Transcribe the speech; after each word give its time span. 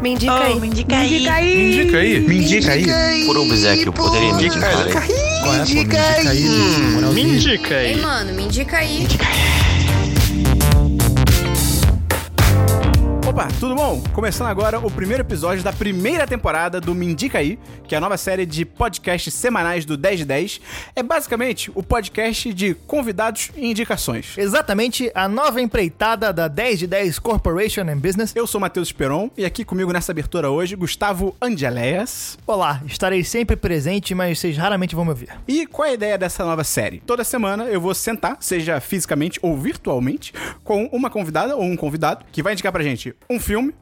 Me 0.00 0.10
indica 0.12 0.44
aí. 0.44 0.60
Me 0.60 0.66
indica 0.66 0.96
aí. 0.96 1.20
Me 1.20 1.64
indica 1.68 1.98
aí. 1.98 2.20
Me 2.20 2.36
indica 2.38 2.72
aí. 2.72 3.26
Por 3.26 3.36
obsequio, 3.36 3.92
poderia 3.92 4.34
me 4.34 4.46
indicar 4.46 4.78
aí? 4.78 4.92
Qual 5.42 5.54
é, 5.54 5.58
pô? 5.58 5.64
Me 5.64 5.80
indica 5.82 6.00
aí. 6.30 7.12
Me 7.12 7.22
indica 7.22 7.74
Ei, 7.74 7.94
aí. 7.94 8.00
mano, 8.00 8.32
me 8.32 8.44
indica 8.44 8.78
aí. 8.78 9.06
Opa, 13.40 13.48
tudo 13.58 13.74
bom? 13.74 14.02
Começando 14.12 14.48
agora 14.48 14.78
o 14.78 14.90
primeiro 14.90 15.22
episódio 15.22 15.64
da 15.64 15.72
primeira 15.72 16.26
temporada 16.26 16.78
do 16.78 16.94
Me 16.94 17.06
Indica 17.06 17.38
Aí, 17.38 17.58
que 17.88 17.94
é 17.94 17.98
a 17.98 18.00
nova 18.00 18.18
série 18.18 18.44
de 18.44 18.66
podcasts 18.66 19.32
semanais 19.32 19.86
do 19.86 19.96
10 19.96 20.18
de 20.18 20.24
10. 20.26 20.60
É 20.94 21.02
basicamente 21.02 21.70
o 21.74 21.82
podcast 21.82 22.52
de 22.52 22.74
convidados 22.74 23.50
e 23.56 23.66
indicações. 23.66 24.36
Exatamente 24.36 25.10
a 25.14 25.26
nova 25.26 25.58
empreitada 25.58 26.34
da 26.34 26.48
10 26.48 26.80
de 26.80 26.86
10 26.86 27.18
Corporation 27.18 27.80
and 27.88 27.96
Business. 27.96 28.36
Eu 28.36 28.46
sou 28.46 28.60
Matheus 28.60 28.88
Esperon 28.88 29.30
e 29.38 29.46
aqui 29.46 29.64
comigo 29.64 29.90
nessa 29.90 30.12
abertura 30.12 30.50
hoje, 30.50 30.76
Gustavo 30.76 31.34
Angeléas. 31.40 32.36
Olá, 32.46 32.82
estarei 32.84 33.24
sempre 33.24 33.56
presente, 33.56 34.14
mas 34.14 34.38
vocês 34.38 34.54
raramente 34.58 34.94
vão 34.94 35.06
me 35.06 35.12
ouvir. 35.12 35.30
E 35.48 35.66
qual 35.66 35.88
é 35.88 35.92
a 35.92 35.94
ideia 35.94 36.18
dessa 36.18 36.44
nova 36.44 36.62
série? 36.62 37.00
Toda 37.06 37.24
semana 37.24 37.64
eu 37.64 37.80
vou 37.80 37.94
sentar, 37.94 38.36
seja 38.38 38.78
fisicamente 38.80 39.38
ou 39.40 39.56
virtualmente, 39.56 40.34
com 40.62 40.90
uma 40.92 41.08
convidada 41.08 41.56
ou 41.56 41.62
um 41.62 41.76
convidado 41.76 42.26
que 42.30 42.42
vai 42.42 42.52
indicar 42.52 42.70
pra 42.70 42.82
gente 42.82 43.16
um 43.30 43.38
filme, 43.38 43.72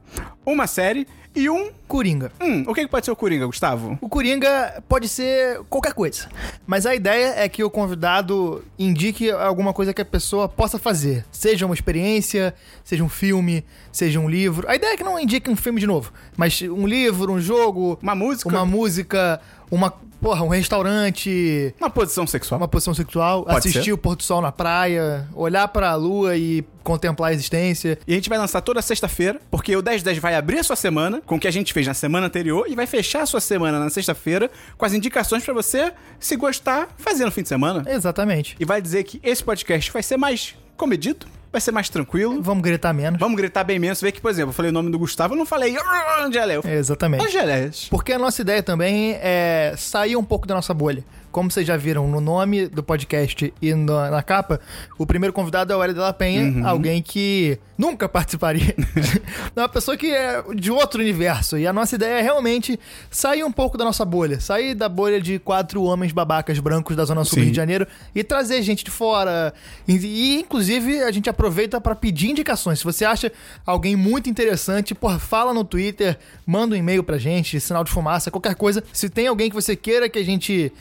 uma 0.45 0.67
série 0.67 1.09
e 1.35 1.49
um. 1.49 1.71
Coringa. 1.89 2.31
Hum, 2.39 2.65
o 2.67 2.75
que, 2.75 2.83
que 2.83 2.89
pode 2.89 3.07
ser 3.07 3.13
o 3.13 3.17
Coringa, 3.17 3.47
Gustavo? 3.47 3.97
O 4.03 4.11
Coringa 4.11 4.83
pode 4.87 5.09
ser 5.09 5.61
qualquer 5.71 5.95
coisa, 5.95 6.29
mas 6.67 6.85
a 6.85 6.95
ideia 6.95 7.33
é 7.37 7.49
que 7.49 7.65
o 7.65 7.71
convidado 7.71 8.63
indique 8.79 9.31
alguma 9.31 9.73
coisa 9.73 9.95
que 9.95 10.03
a 10.03 10.05
pessoa 10.05 10.47
possa 10.51 10.79
fazer. 10.79 11.25
Seja 11.33 11.65
uma 11.65 11.75
experiência, 11.75 12.55
seja 12.85 13.03
um 13.03 13.09
filme, 13.09 13.65
seja 13.91 14.21
um 14.21 14.29
livro. 14.29 14.69
A 14.69 14.77
ideia 14.77 14.93
é 14.93 14.97
que 14.99 15.03
não 15.03 15.19
indique 15.19 15.49
um 15.49 15.57
filme 15.57 15.81
de 15.81 15.87
novo, 15.87 16.13
mas 16.37 16.61
um 16.61 16.87
livro, 16.87 17.33
um 17.33 17.41
jogo, 17.41 17.99
Uma 18.03 18.15
música? 18.15 18.49
uma 18.51 18.67
música, 18.67 19.41
uma, 19.71 19.95
porra, 20.21 20.43
um 20.45 20.49
restaurante, 20.49 21.75
Uma 21.81 21.91
posição 21.91 22.27
sexual. 22.27 22.61
uma 22.61 22.69
posição 22.69 22.95
sexual, 22.95 23.45
Pode 23.45 23.59
assistir 23.59 23.85
ser. 23.85 23.93
o 23.93 23.99
pôr 23.99 24.17
do 24.17 24.23
sol 24.23 24.41
na 24.41 24.53
praia, 24.53 25.29
olhar 25.35 25.69
pra 25.69 25.95
lua 25.95 26.37
e 26.37 26.65
contemplar 26.83 27.31
a 27.31 27.35
existência. 27.35 27.99
E 28.07 28.13
a 28.13 28.15
gente 28.17 28.29
vai 28.29 28.39
lançar 28.39 28.61
toda 28.63 28.81
sexta-feira, 28.81 29.41
porque 29.51 29.75
o 29.77 29.83
10 29.83 30.03
10 30.03 30.19
vai 30.19 30.35
abrir 30.35 30.59
a 30.59 30.65
sua 30.65 30.77
semana 30.77 31.21
com 31.27 31.37
o 31.37 31.41
que 31.41 31.47
a 31.47 31.51
gente 31.51 31.73
fez 31.73 31.87
na 31.87 31.95
semana 31.95 32.27
anterior 32.27 32.67
e 32.69 32.75
vai 32.75 32.87
fechar 32.87 33.23
a 33.23 33.27
sua 33.27 33.41
semana 33.41 33.79
na 33.79 33.91
sexta-feira 33.91 34.51
com 34.77 34.85
as 34.85 34.93
indicações 34.95 35.45
pra 35.45 35.53
você, 35.55 35.93
se 36.19 36.37
gostar, 36.37 36.89
fazer 36.97 37.25
no 37.25 37.31
fim 37.31 37.43
de 37.43 37.49
semana. 37.49 37.85
Exatamente. 37.87 38.57
E 38.59 38.65
vai 38.65 38.81
dizer 38.81 39.05
que 39.05 39.21
esse 39.23 39.45
podcast 39.45 39.93
vai 39.93 40.03
ser 40.03 40.17
mais 40.17 40.55
comedido, 40.77 41.27
vai 41.51 41.61
ser 41.61 41.73
mais 41.73 41.89
tranquilo. 41.89 42.43
Vamos 42.43 42.63
gritar 42.63 42.93
menos. 42.93 43.19
Vamos 43.19 43.37
gritar 43.37 43.65
bem 43.65 43.79
menos. 43.79 44.01
Vê 44.01 44.13
que, 44.13 44.21
por 44.21 44.31
exemplo, 44.31 44.51
eu 44.51 44.55
falei 44.55 44.71
o 44.71 44.75
nome 44.75 44.91
do 44.91 44.99
Gustavo, 44.99 45.35
eu 45.35 45.39
não 45.39 45.47
falei 45.47 45.77
Angelé. 46.21 46.61
Falei 46.61 46.79
Exatamente. 46.79 47.27
Angelés. 47.27 47.87
Porque 47.91 48.13
a 48.13 48.19
nossa 48.19 48.43
ideia 48.43 48.63
também 48.63 49.13
é 49.21 49.75
sair 49.77 50.17
um 50.17 50.25
pouco 50.25 50.47
da 50.47 50.55
nossa 50.55 50.75
bolha. 50.75 51.05
Como 51.39 51.53
vocês 51.53 51.65
já 51.65 51.77
viram 51.77 52.09
no 52.09 52.21
nome 52.21 52.67
do 52.67 52.83
podcast 52.83 53.55
e 53.63 53.73
na, 53.73 54.11
na 54.11 54.23
capa, 54.25 54.59
o 54.99 55.07
primeiro 55.07 55.33
convidado 55.33 55.73
é 55.73 55.77
o 55.77 55.81
Hélio 55.81 55.95
de 55.95 56.01
la 56.01 56.13
Penha, 56.13 56.43
Uhum. 56.43 56.67
alguém 56.67 57.01
que 57.01 57.57
nunca 57.79 58.09
participaria. 58.09 58.75
é 59.55 59.61
uma 59.61 59.69
pessoa 59.69 59.97
que 59.97 60.11
é 60.13 60.43
de 60.57 60.69
outro 60.73 61.01
universo. 61.01 61.57
E 61.57 61.65
a 61.65 61.73
nossa 61.73 61.95
ideia 61.95 62.19
é 62.19 62.23
realmente 62.23 62.77
sair 63.09 63.45
um 63.45 63.53
pouco 63.53 63.79
da 63.79 63.85
nossa 63.85 64.05
bolha. 64.05 64.41
Sair 64.41 64.75
da 64.75 64.89
bolha 64.89 65.21
de 65.21 65.39
quatro 65.39 65.81
homens 65.85 66.11
babacas 66.11 66.59
brancos 66.59 66.97
da 66.97 67.05
Zona 67.05 67.23
Sul 67.25 67.39
do. 67.39 67.43
Rio 67.45 67.51
de 67.53 67.57
Janeiro 67.57 67.87
e 68.13 68.25
trazer 68.25 68.61
gente 68.63 68.85
de 68.85 68.91
fora. 68.91 69.55
E, 69.87 69.95
e, 69.95 70.41
inclusive, 70.41 71.05
a 71.05 71.13
gente 71.13 71.31
aproveita 71.31 71.81
para 71.81 71.95
pedir 71.95 72.31
indicações. 72.31 72.81
Se 72.81 72.85
você 72.85 73.05
acha 73.05 73.31
alguém 73.65 73.95
muito 73.95 74.29
interessante, 74.29 74.93
porra, 74.93 75.21
fala 75.21 75.55
no 75.55 75.63
Twitter, 75.63 76.19
manda 76.45 76.75
um 76.75 76.79
e-mail 76.79 77.05
pra 77.05 77.17
gente, 77.17 77.61
sinal 77.61 77.85
de 77.85 77.93
fumaça, 77.93 78.29
qualquer 78.29 78.57
coisa. 78.57 78.83
Se 78.93 79.09
tem 79.09 79.29
alguém 79.29 79.49
que 79.49 79.55
você 79.55 79.77
queira 79.77 80.09
que 80.09 80.19
a 80.19 80.25
gente. 80.25 80.73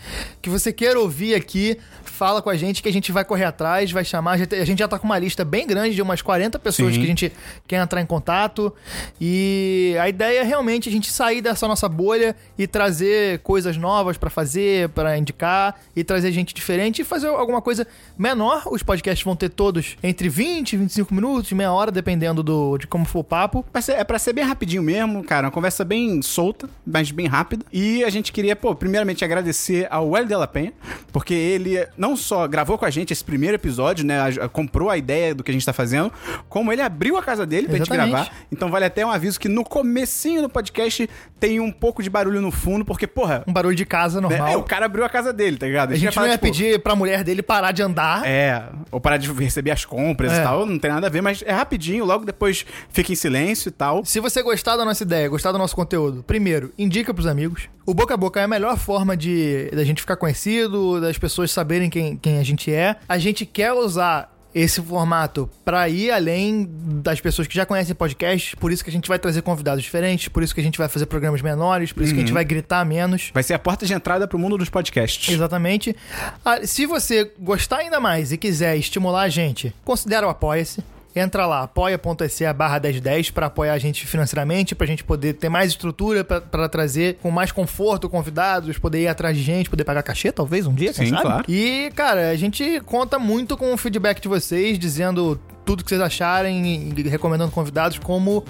Que 0.48 0.52
você 0.52 0.72
queira 0.72 1.00
ouvir 1.00 1.36
aqui, 1.36 1.78
fala 2.04 2.42
com 2.42 2.50
a 2.50 2.56
gente 2.56 2.82
que 2.82 2.88
a 2.90 2.94
gente 2.94 3.12
vai 3.12 3.24
correr 3.26 3.44
atrás, 3.44 3.92
vai 3.92 4.04
chamar. 4.06 4.32
A 4.32 4.38
gente- 4.38 4.78
já 4.78 4.88
tá 4.88 4.98
com 4.98 5.06
uma 5.06 5.20
lista 5.20 5.44
bem 5.46 5.68
grande 5.68 5.94
de 5.96 6.02
umas 6.02 6.22
40 6.22 6.58
pessoas 6.58 6.94
Sim. 6.94 7.00
que 7.00 7.06
a 7.06 7.08
gente 7.08 7.32
quer 7.68 7.82
entrar 7.84 8.02
em 8.02 8.06
contato. 8.06 8.74
E 9.20 9.96
a 10.00 10.08
ideia 10.08 10.40
é 10.40 10.44
realmente 10.44 10.88
a 10.88 10.92
gente 10.92 11.12
sair 11.12 11.42
dessa 11.42 11.68
nossa 11.68 11.88
bolha 11.90 12.36
e 12.58 12.66
trazer 12.68 13.40
coisas 13.40 13.76
novas 13.78 14.18
pra 14.18 14.30
fazer, 14.30 14.90
pra 14.90 15.18
indicar 15.18 15.76
e 15.96 16.04
trazer 16.04 16.32
gente 16.32 16.54
diferente 16.54 17.02
e 17.02 17.06
fazer 17.06 17.28
alguma 17.28 17.62
coisa 17.62 17.86
menor. 18.18 18.64
Os 18.72 18.84
podcasts 18.84 19.24
vão 19.24 19.36
ter 19.36 19.50
todos 19.50 19.96
entre 20.02 20.30
20 20.30 20.74
e 20.74 20.78
25 20.78 21.14
minutos, 21.14 21.52
meia 21.52 21.72
hora, 21.72 21.92
dependendo 21.92 22.42
do, 22.42 22.78
de 22.78 22.88
como 22.88 23.06
for 23.06 23.20
o 23.20 23.24
papo. 23.24 23.66
Ser- 23.82 23.94
é 23.94 24.04
pra 24.04 24.18
ser 24.20 24.34
bem 24.34 24.46
rapidinho 24.46 24.82
mesmo, 24.84 25.24
cara. 25.24 25.48
Uma 25.48 25.52
conversa 25.52 25.84
bem 25.84 26.22
solta, 26.22 26.70
mas 26.86 27.12
bem 27.12 27.28
rápida. 27.28 27.66
E 27.72 28.04
a 28.04 28.10
gente 28.10 28.32
queria, 28.32 28.56
pô, 28.56 28.74
primeiramente 28.76 29.24
agradecer 29.26 29.88
ao 29.90 30.16
Hélio 30.28 30.36
de 30.38 30.40
la 30.40 30.48
Penha, 30.48 30.74
porque 31.12 31.34
ele 31.34 31.86
não 31.98 32.16
só 32.16 32.48
gravou 32.48 32.78
com 32.78 32.86
a 32.86 32.90
gente 32.90 33.12
esse 33.14 33.24
primeiro 33.24 33.56
episódio, 33.56 34.06
né? 34.06 34.20
a- 34.20 34.46
a- 34.46 34.50
comprou 34.50 34.90
a 34.90 34.98
ideia 34.98 35.34
do 35.34 35.44
que 35.44 35.52
a 35.52 35.54
gente 35.54 35.66
tá 35.66 35.74
fazendo, 35.74 36.12
como 36.50 36.72
ele 36.72 36.82
abriu 36.82 37.18
a 37.18 37.24
casa 37.24 37.46
dele 37.46 37.68
pra 37.68 37.78
Exatamente. 37.78 38.06
gente 38.06 38.12
gravar. 38.16 38.32
Então 38.52 38.70
vale 38.70 38.86
até 38.86 39.06
um 39.06 39.10
aviso 39.12 39.40
que 39.40 39.48
no 39.50 39.64
comecinho 39.64 40.42
do 40.42 40.50
podcast 40.50 41.10
tem 41.40 41.60
um 41.60 41.72
pouco 41.72 42.02
de 42.04 42.10
barulho 42.10 42.42
no 42.42 42.52
fundo, 42.52 42.84
porque, 42.84 43.08
porra. 43.08 43.44
Um 43.48 43.54
barulho 43.54 43.76
de 43.76 43.86
casa 43.86 44.20
né, 44.22 44.28
normal. 44.28 44.48
é, 44.48 44.58
o 44.58 44.64
cara 44.64 44.86
abriu 44.86 45.04
a 45.06 45.10
casa 45.10 45.32
dele, 45.32 45.58
tá 45.58 45.66
ligado? 45.66 45.92
a 45.92 45.96
gente 45.96 46.04
vai 46.04 46.10
não 46.10 46.14
falar, 46.14 46.28
ia 46.28 46.32
tipo, 46.34 46.46
pedir 46.46 46.80
pra 46.80 46.96
mulher 46.96 47.24
dele 47.24 47.42
parar 47.42 47.72
de 47.72 47.82
andar. 47.82 48.26
É, 48.28 48.64
ou 48.92 49.00
parar 49.00 49.18
de 49.18 49.32
receber 49.32 49.72
as 49.72 49.86
compras 49.86 50.34
É. 50.34 50.42
e 50.42 50.44
tal, 50.44 50.66
não 50.66 50.78
tem 50.80 50.92
nada 50.92 51.08
a 51.08 51.10
ver, 51.10 51.22
mas 51.22 51.44
é 51.46 51.52
rapidinho, 51.54 52.04
logo 52.06 52.26
depois 52.26 52.66
fica 52.90 53.12
em 53.12 53.16
silêncio 53.16 53.70
e 53.70 53.72
tal. 53.72 54.04
Se 54.06 54.20
você 54.20 54.42
gostar 54.42 54.76
da 54.78 54.84
nossa 54.86 55.04
ideia, 55.04 55.30
gostar 55.30 55.52
do 55.52 55.58
nosso 55.58 55.76
conteúdo, 55.76 56.24
primeiro, 56.24 56.74
indica 56.78 57.14
pros 57.14 57.28
amigos. 57.28 57.70
O 57.86 57.94
boca 57.94 58.14
a 58.14 58.18
boca 58.18 58.40
é 58.42 58.44
a 58.44 58.48
melhor 58.50 58.78
forma 58.78 59.16
de 59.16 59.70
da 59.72 59.84
gente 59.86 60.02
ficar 60.02 60.17
conhecido, 60.18 61.00
das 61.00 61.18
pessoas 61.18 61.52
saberem 61.52 61.90
quem, 61.90 62.18
quem 62.18 62.40
a 62.40 62.44
gente 62.44 62.72
é. 62.72 62.98
A 63.08 63.18
gente 63.18 63.46
quer 63.46 63.72
usar 63.74 64.34
esse 64.54 64.82
formato 64.82 65.50
pra 65.64 65.88
ir 65.88 66.10
além 66.10 66.68
das 67.04 67.22
pessoas 67.22 67.48
que 67.48 67.54
já 67.54 67.66
conhecem 67.66 67.94
podcast, 67.94 68.56
por 68.56 68.72
isso 68.72 68.84
que 68.84 68.90
a 68.90 68.94
gente 68.94 69.08
vai 69.08 69.20
trazer 69.20 69.42
convidados 69.44 69.84
diferentes, 69.84 70.30
por 70.30 70.42
isso 70.42 70.54
que 70.54 70.62
a 70.62 70.64
gente 70.64 70.78
vai 70.78 70.88
fazer 70.88 71.06
programas 71.06 71.42
menores, 71.42 71.92
por 71.92 72.02
isso 72.02 72.14
que 72.14 72.20
a 72.20 72.24
gente 72.24 72.34
vai 72.34 72.44
gritar 72.44 72.84
menos. 72.84 73.30
Vai 73.34 73.44
ser 73.44 73.54
a 73.54 73.60
porta 73.60 73.86
de 73.86 73.94
entrada 73.94 74.28
pro 74.28 74.40
mundo 74.40 74.58
dos 74.58 74.70
podcasts. 74.70 75.32
Exatamente. 75.32 75.96
Ah, 76.44 76.66
se 76.66 76.86
você 76.86 77.32
gostar 77.40 77.78
ainda 77.78 78.00
mais 78.00 78.32
e 78.32 78.38
quiser 78.38 78.76
estimular 78.78 79.24
a 79.24 79.30
gente, 79.30 79.74
considera 79.84 80.26
o 80.26 80.30
Apoia-se. 80.30 80.84
Entra 81.18 81.46
lá, 81.46 81.64
apoia.se 81.64 82.52
barra 82.54 82.80
1010 82.80 83.32
para 83.32 83.48
apoiar 83.48 83.74
a 83.74 83.78
gente 83.78 84.06
financeiramente, 84.06 84.76
pra 84.76 84.86
gente 84.86 85.04
poder 85.04 85.34
ter 85.34 85.50
mais 85.50 85.72
estrutura 85.72 86.24
pra 86.24 86.70
trazer 86.70 87.18
com 87.22 87.32
mais 87.32 87.52
conforto 87.52 88.10
convidados, 88.10 88.78
poder 88.78 89.02
ir 89.02 89.08
atrás 89.08 89.36
de 89.36 89.44
gente, 89.44 89.70
poder 89.70 89.84
pagar 89.84 90.04
cachê, 90.04 90.32
talvez, 90.32 90.68
um 90.68 90.74
dia, 90.74 90.94
Sim, 90.94 91.10
sabe? 91.10 91.22
claro. 91.22 91.46
E, 91.48 91.92
cara, 91.96 92.30
a 92.30 92.36
gente 92.36 92.82
conta 92.86 93.18
muito 93.18 93.58
com 93.58 93.74
o 93.74 93.78
feedback 93.78 94.22
de 94.22 94.28
vocês, 94.28 94.78
dizendo 94.78 95.40
tudo 95.68 95.84
que 95.84 95.90
vocês 95.90 96.00
acharem 96.00 96.94
e 96.96 97.02
recomendando 97.10 97.52
convidados, 97.52 98.00
como 98.00 98.44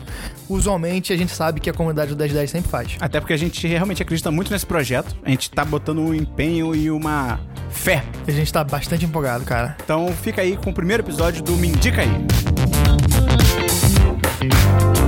usualmente 0.48 1.12
a 1.12 1.18
gente 1.18 1.32
sabe 1.32 1.60
que 1.60 1.68
a 1.68 1.74
comunidade 1.74 2.14
do 2.14 2.18
1010 2.18 2.52
sempre 2.52 2.70
faz. 2.70 2.96
Até 3.00 3.20
porque 3.20 3.34
a 3.34 3.38
gente 3.38 3.66
realmente 3.68 4.04
acredita 4.04 4.30
muito 4.30 4.52
nesse 4.52 4.66
projeto. 4.66 5.16
A 5.24 5.30
gente 5.32 5.50
tá 5.50 5.66
botando 5.66 6.00
um 6.00 6.14
empenho 6.14 6.76
e 6.76 6.92
uma 6.92 7.40
fé. 7.72 8.04
A 8.28 8.32
gente 8.32 8.54
tá 8.54 8.64
bastante 8.64 9.04
empolgado, 9.04 9.44
cara. 9.44 9.76
Então 9.84 10.08
fica 10.22 10.44
aí 10.44 10.56
com 10.58 10.70
o 10.70 10.74
primeiro 10.74 11.02
episódio 11.02 11.42
do 11.42 11.54
Me 11.54 11.70
Indica 11.70 12.02
aí. 12.02 12.56
Me 14.50 15.06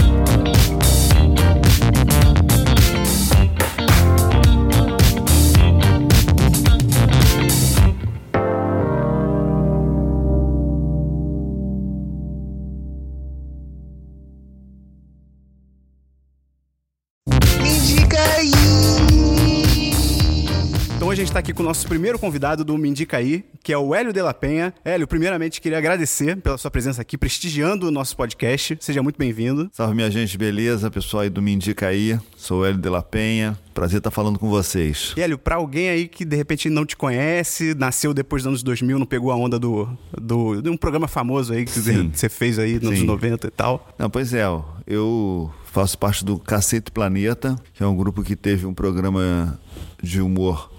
gente 21.19 21.33
tá 21.33 21.39
aqui 21.39 21.51
com 21.51 21.63
o 21.63 21.66
nosso 21.66 21.85
primeiro 21.85 22.17
convidado 22.17 22.63
do 22.63 22.77
Me 22.77 22.87
Indica 22.87 23.17
aí, 23.17 23.43
que 23.61 23.73
é 23.73 23.77
o 23.77 23.93
Hélio 23.93 24.13
de 24.13 24.21
la 24.21 24.33
Penha. 24.33 24.73
Hélio, 24.85 25.05
primeiramente 25.05 25.59
queria 25.59 25.77
agradecer 25.77 26.37
pela 26.37 26.57
sua 26.57 26.71
presença 26.71 27.01
aqui, 27.01 27.17
prestigiando 27.17 27.89
o 27.89 27.91
nosso 27.91 28.16
podcast. 28.16 28.77
Seja 28.79 29.03
muito 29.03 29.17
bem-vindo. 29.17 29.69
Salve 29.73 29.93
minha 29.93 30.09
gente, 30.09 30.37
beleza? 30.37 30.89
Pessoal 30.89 31.23
aí 31.23 31.29
do 31.29 31.41
Me 31.41 31.51
Indica 31.51 31.87
aí, 31.87 32.17
sou 32.37 32.61
o 32.61 32.66
Hélio 32.66 32.79
de 32.79 32.87
la 32.87 33.01
Penha, 33.01 33.59
prazer 33.73 33.97
estar 33.97 34.11
falando 34.11 34.39
com 34.39 34.49
vocês. 34.49 35.13
E 35.17 35.21
Hélio, 35.21 35.37
pra 35.37 35.55
alguém 35.55 35.89
aí 35.89 36.07
que 36.07 36.23
de 36.23 36.37
repente 36.37 36.69
não 36.69 36.85
te 36.85 36.95
conhece, 36.95 37.75
nasceu 37.75 38.13
depois 38.13 38.43
dos 38.43 38.47
anos 38.47 38.63
2000, 38.63 38.97
não 38.97 39.05
pegou 39.05 39.29
a 39.29 39.35
onda 39.35 39.59
do, 39.59 39.89
do, 40.17 40.61
de 40.61 40.69
um 40.69 40.77
programa 40.77 41.09
famoso 41.09 41.51
aí 41.51 41.66
que 41.66 41.71
você 41.71 41.95
Sim. 41.95 42.11
você 42.13 42.29
fez 42.29 42.57
aí 42.57 42.75
nos 42.75 42.87
anos 42.87 42.99
Sim. 42.99 43.05
90 43.05 43.45
e 43.45 43.51
tal. 43.51 43.89
Não, 43.99 44.09
pois 44.09 44.33
é, 44.33 44.45
eu 44.87 45.51
faço 45.66 45.97
parte 45.97 46.23
do 46.23 46.39
Cacete 46.39 46.89
Planeta, 46.91 47.57
que 47.73 47.83
é 47.83 47.85
um 47.85 47.97
grupo 47.97 48.23
que 48.23 48.37
teve 48.37 48.66
um 48.66 48.73
programa 48.73 49.59
de 50.01 50.21
humor 50.21 50.78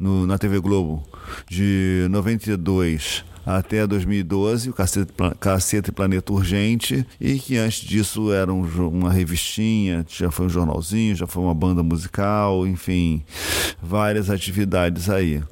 no- 0.00 0.26
na 0.26 0.38
TV 0.38 0.60
Globo 0.60 1.02
de 1.50 2.06
92 2.10 3.24
até 3.44 3.86
2012, 3.86 4.70
o 4.70 4.72
Cacete, 4.72 5.12
Cacete 5.40 5.92
Planeta 5.92 6.32
Urgente, 6.32 7.06
e 7.20 7.38
que 7.38 7.56
antes 7.56 7.80
disso 7.80 8.32
era 8.32 8.52
um 8.52 8.62
uma 8.82 9.10
revistinha, 9.10 10.04
já 10.08 10.30
foi 10.30 10.46
um 10.46 10.48
jornalzinho, 10.48 11.14
já 11.14 11.26
foi 11.26 11.42
uma 11.42 11.54
banda 11.54 11.82
musical, 11.82 12.66
enfim, 12.66 13.22
várias 13.82 14.30
atividades 14.30 15.10
aí. 15.10 15.42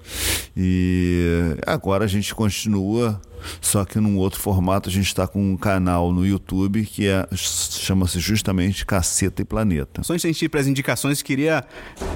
E 0.57 1.57
agora 1.67 2.05
a 2.05 2.09
gente 2.09 2.35
continua, 2.35 3.21
só 3.61 3.85
que 3.85 3.99
num 3.99 4.17
outro 4.17 4.41
formato, 4.41 4.89
a 4.89 4.93
gente 4.93 5.07
está 5.07 5.27
com 5.27 5.53
um 5.53 5.57
canal 5.57 6.13
no 6.13 6.27
YouTube 6.27 6.85
que 6.85 7.07
é, 7.07 7.27
chama-se 7.35 8.19
justamente 8.21 8.85
Caceta 8.85 9.43
e 9.43 9.45
Planeta. 9.45 10.03
Só 10.03 10.15
antes 10.15 10.37
de 10.37 10.45
ir 10.45 10.49
para 10.49 10.61
as 10.61 10.67
indicações, 10.67 11.23
queria 11.23 11.65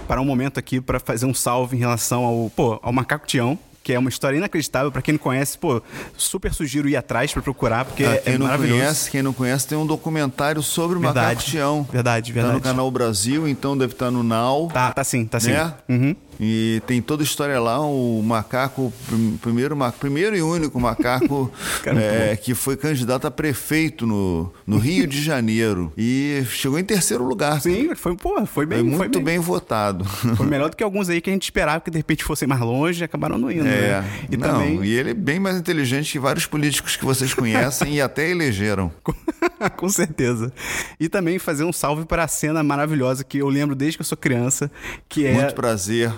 parar 0.07 0.21
um 0.21 0.25
momento 0.25 0.59
aqui 0.59 0.81
para 0.81 0.99
fazer 0.99 1.27
um 1.27 1.35
salve 1.35 1.77
em 1.77 1.81
relação 1.81 2.25
ao, 2.25 2.51
pô, 2.51 2.79
ao 2.83 2.93
Macaco 2.93 3.27
Tião, 3.27 3.59
que 3.85 3.93
é 3.93 3.99
uma 3.99 4.09
história 4.09 4.37
inacreditável. 4.39 4.91
Para 4.91 5.03
quem 5.03 5.13
não 5.13 5.19
conhece, 5.19 5.59
pô, 5.59 5.81
super 6.17 6.53
sugiro 6.55 6.89
ir 6.89 6.97
atrás 6.97 7.33
para 7.33 7.43
procurar, 7.43 7.85
porque 7.85 8.03
Ah, 8.03 8.15
é, 8.15 8.17
quem 8.17 8.35
é 8.35 8.39
não 8.39 8.47
maravilhoso. 8.47 8.81
conhece, 8.81 9.11
quem 9.11 9.23
não 9.23 9.33
conhece, 9.35 9.69
tem 9.69 9.77
um 9.79 9.87
documentário 9.87 10.63
sobre 10.63 10.97
o 10.97 11.01
Verdade. 11.01 11.27
Macaco 11.37 11.43
Tião. 11.51 11.87
Verdade, 11.93 12.33
Tá 12.33 12.41
no 12.41 12.43
verdade. 12.47 12.65
canal 12.65 12.91
Brasil, 12.91 13.47
então 13.47 13.77
deve 13.77 13.93
estar 13.93 14.11
no 14.11 14.23
Now. 14.23 14.69
Tá, 14.73 14.91
tá 14.93 15.05
sim, 15.05 15.27
tá 15.27 15.39
sim. 15.39 15.53
né? 15.53 15.75
Uhum. 15.89 16.17
E 16.41 16.83
tem 16.87 17.01
toda 17.01 17.23
a 17.23 17.25
história 17.25 17.59
lá, 17.61 17.81
o 17.81 18.23
macaco, 18.23 18.93
prim- 19.07 19.39
primeiro, 19.41 19.77
primeiro 19.99 20.37
e 20.37 20.43
único 20.43 20.81
macaco 20.81 21.51
muito 21.87 21.99
é, 22.01 22.37
que 22.37 22.55
foi 22.55 22.77
candidato 22.77 23.27
a 23.27 23.31
prefeito 23.31 24.07
no, 24.07 24.53
no 24.67 24.79
Rio 24.79 25.07
de 25.07 25.23
Janeiro. 25.23 25.93
E 25.97 26.43
chegou 26.51 26.79
em 26.79 26.85
terceiro 26.85 27.25
lugar. 27.25 27.61
Sim, 27.61 27.95
foi, 27.95 28.17
pô, 28.17 28.45
foi 28.47 28.67
bem, 28.67 28.81
Foi 28.81 28.89
foi 28.91 28.99
muito 28.99 29.21
bem, 29.21 29.39
votado. 29.39 30.05
Foi 30.05 30.47
melhor 30.47 30.71
do 30.71 30.77
que 30.77 30.83
alguns 30.85 31.09
aí 31.09 31.21
que 31.21 31.31
a 31.31 31.33
gente 31.33 31.45
esperava 31.45 31.81
que 31.81 31.91
de 31.91 31.99
repente 31.99 32.25
fossem 32.25 32.47
mais 32.49 32.61
longe 32.61 33.03
e 33.03 33.05
acabaram 33.05 33.39
não 33.39 33.51
indo. 33.51 33.67
É, 33.67 34.01
né? 34.01 34.11
E 34.31 34.37
não, 34.37 34.49
também. 34.49 34.85
e 34.85 34.93
ele 34.93 35.11
é 35.11 35.15
bem 35.15 35.39
mais 35.39 35.57
inteligente 35.57 36.13
que 36.13 36.19
vários 36.19 36.47
políticos 36.47 36.97
que 36.97 37.05
vocês 37.05 37.33
conhecem 37.35 37.95
e 37.95 38.01
até 38.01 38.31
elegeram. 38.31 38.91
Com 39.77 39.89
certeza. 39.89 40.53
E 40.99 41.09
também 41.09 41.39
fazer 41.39 41.65
um 41.65 41.73
salve 41.73 42.05
para 42.05 42.25
a 42.25 42.29
cena 42.29 42.63
maravilhosa 42.63 43.25
que 43.25 43.39
eu 43.39 43.49
lembro 43.49 43.75
desde 43.75 43.97
que 43.99 44.03
eu 44.03 44.07
sou 44.07 44.17
criança, 44.19 44.71
que 45.09 45.27
é. 45.27 45.33
Muito 45.33 45.55
prazer, 45.55 46.13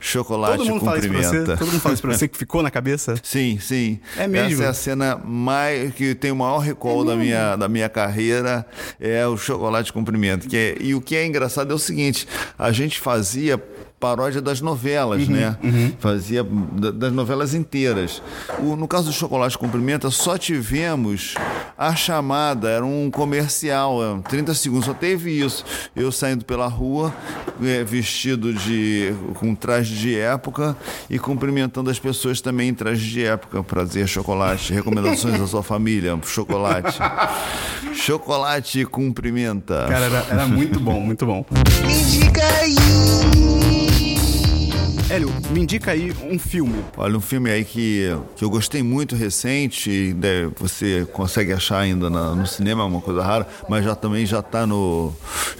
chocolate 0.00 0.58
Todo 0.58 0.68
mundo 0.68 0.84
fala 0.84 0.98
isso 0.98 1.08
pra 1.08 1.18
você? 1.18 1.24
cumprimenta. 1.28 1.56
Todo 1.56 1.70
mundo 1.72 1.80
fala 1.80 1.92
isso 1.94 2.02
pra 2.02 2.12
você 2.14 2.28
que 2.28 2.38
ficou 2.38 2.62
na 2.62 2.70
cabeça? 2.70 3.14
Sim, 3.22 3.58
sim. 3.60 3.98
É 4.16 4.26
mesmo? 4.26 4.54
Essa 4.54 4.64
é 4.64 4.68
a 4.68 4.74
cena 4.74 5.20
mais 5.24 5.94
que 5.94 6.14
tem 6.14 6.30
o 6.30 6.36
maior 6.36 6.58
recall 6.58 7.04
da, 7.04 7.16
minha, 7.16 7.56
da 7.56 7.68
minha 7.68 7.88
carreira 7.88 8.66
é 9.00 9.26
o 9.26 9.36
chocolate 9.36 9.92
cumprimento. 9.92 10.48
Que 10.48 10.56
é- 10.56 10.76
e 10.80 10.94
o 10.94 11.00
que 11.00 11.16
é 11.16 11.24
engraçado 11.26 11.72
é 11.72 11.74
o 11.74 11.78
seguinte: 11.78 12.26
a 12.58 12.70
gente 12.72 13.00
fazia 13.00 13.62
paródia 14.02 14.42
das 14.42 14.60
novelas, 14.60 15.28
Uhum, 15.28 15.34
né? 15.34 15.56
Fazia 16.00 16.42
da- 16.44 16.90
das 16.90 17.12
novelas 17.12 17.54
inteiras. 17.54 18.20
O- 18.58 18.74
no 18.74 18.88
caso 18.88 19.04
do 19.04 19.12
Chocolate 19.12 19.56
Cumprimenta, 19.56 20.10
só 20.10 20.36
tivemos 20.36 21.34
a 21.78 21.94
chamada, 21.94 22.68
era 22.68 22.84
um 22.84 23.08
comercial, 23.12 24.00
é, 24.02 24.28
30 24.28 24.54
segundos, 24.54 24.86
só 24.86 24.92
teve 24.94 25.30
isso. 25.30 25.64
Eu 25.94 26.10
saindo 26.10 26.44
pela 26.44 26.66
rua, 26.66 27.14
é, 27.62 27.84
vestido 27.84 28.52
de 28.52 29.14
com 29.34 29.54
traje 29.54 29.94
de 29.94 30.18
época 30.18 30.76
e 31.08 31.16
cumprimentando 31.16 31.88
as 31.88 32.00
pessoas 32.00 32.40
também 32.40 32.70
em 32.70 32.74
traje 32.74 33.08
de 33.08 33.24
época. 33.24 33.62
Prazer, 33.62 34.08
chocolate. 34.08 34.72
Recomendações 34.72 35.38
da 35.38 35.46
sua 35.46 35.62
família, 35.62 36.18
chocolate. 36.26 36.98
Chocolate 37.94 38.84
cumprimenta. 38.84 39.86
Cara, 39.88 40.06
era, 40.06 40.26
era 40.28 40.46
muito 40.48 40.80
bom, 40.80 40.98
muito 41.00 41.24
bom. 41.24 41.44
Me 41.86 41.92
indica 41.92 42.42
aí. 42.60 43.11
Hélio, 45.12 45.28
me 45.50 45.60
indica 45.60 45.90
aí 45.90 46.10
um 46.30 46.38
filme. 46.38 46.82
Olha, 46.96 47.18
um 47.18 47.20
filme 47.20 47.50
aí 47.50 47.66
que, 47.66 48.08
que 48.34 48.42
eu 48.42 48.48
gostei 48.48 48.82
muito 48.82 49.14
recente, 49.14 50.14
né, 50.18 50.50
você 50.58 51.06
consegue 51.12 51.52
achar 51.52 51.80
ainda 51.80 52.08
na- 52.08 52.34
no 52.34 52.46
cinema, 52.46 52.82
é 52.82 52.86
uma 52.86 53.00
coisa 53.02 53.22
rara, 53.22 53.46
mas 53.68 53.84
já 53.84 53.94
também 53.94 54.24
já 54.24 54.40
tá 54.40 54.66
no 54.66 55.12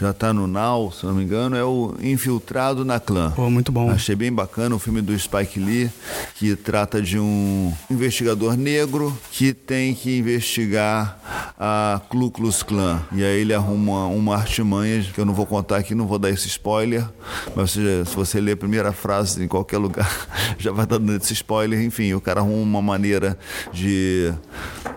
já 0.03 0.13
tá 0.13 0.33
no 0.33 0.49
Now, 0.49 0.91
se 0.91 1.07
não 1.07 1.15
me 1.15 1.23
engano, 1.23 1.55
é 1.55 1.63
o 1.63 1.95
Infiltrado 2.03 2.85
na 2.85 2.99
Clã. 2.99 3.31
Pô, 3.37 3.49
muito 3.49 3.71
bom. 3.71 3.89
Achei 3.89 4.17
bem 4.17 4.33
bacana 4.33 4.75
o 4.75 4.79
filme 4.81 5.01
do 5.01 5.17
Spike 5.17 5.61
Lee, 5.61 5.89
que 6.35 6.57
trata 6.57 7.01
de 7.01 7.21
um 7.21 7.73
investigador 7.89 8.57
negro 8.57 9.17
que 9.31 9.55
tem 9.55 9.95
que 9.95 10.19
investigar 10.19 11.55
a 11.57 12.01
Ku 12.09 12.33
Klux 12.33 12.65
Klan. 12.65 13.01
E 13.13 13.23
aí 13.23 13.43
ele 13.43 13.55
arruma 13.55 14.07
uma 14.07 14.35
artimanha, 14.35 15.05
que 15.05 15.21
eu 15.21 15.25
não 15.25 15.35
vou 15.35 15.47
contar 15.47 15.77
aqui, 15.77 15.95
não 15.95 16.09
vou 16.09 16.19
dar 16.19 16.31
esse 16.31 16.49
spoiler, 16.49 17.09
mas 17.55 17.71
se 17.71 18.03
você 18.17 18.41
ler 18.41 18.53
a 18.53 18.57
primeira 18.57 18.93
frase 18.93 19.41
em 19.41 19.47
qualquer 19.47 19.79
lugar, 19.79 20.11
já 20.59 20.73
vai 20.73 20.83
estar 20.83 20.99
dando 20.99 21.23
esse 21.23 21.33
spoiler. 21.33 21.81
Enfim, 21.81 22.13
o 22.13 22.21
cara 22.21 22.41
arruma 22.41 22.61
uma 22.61 22.83
maneira 22.83 23.39
de, 23.73 24.35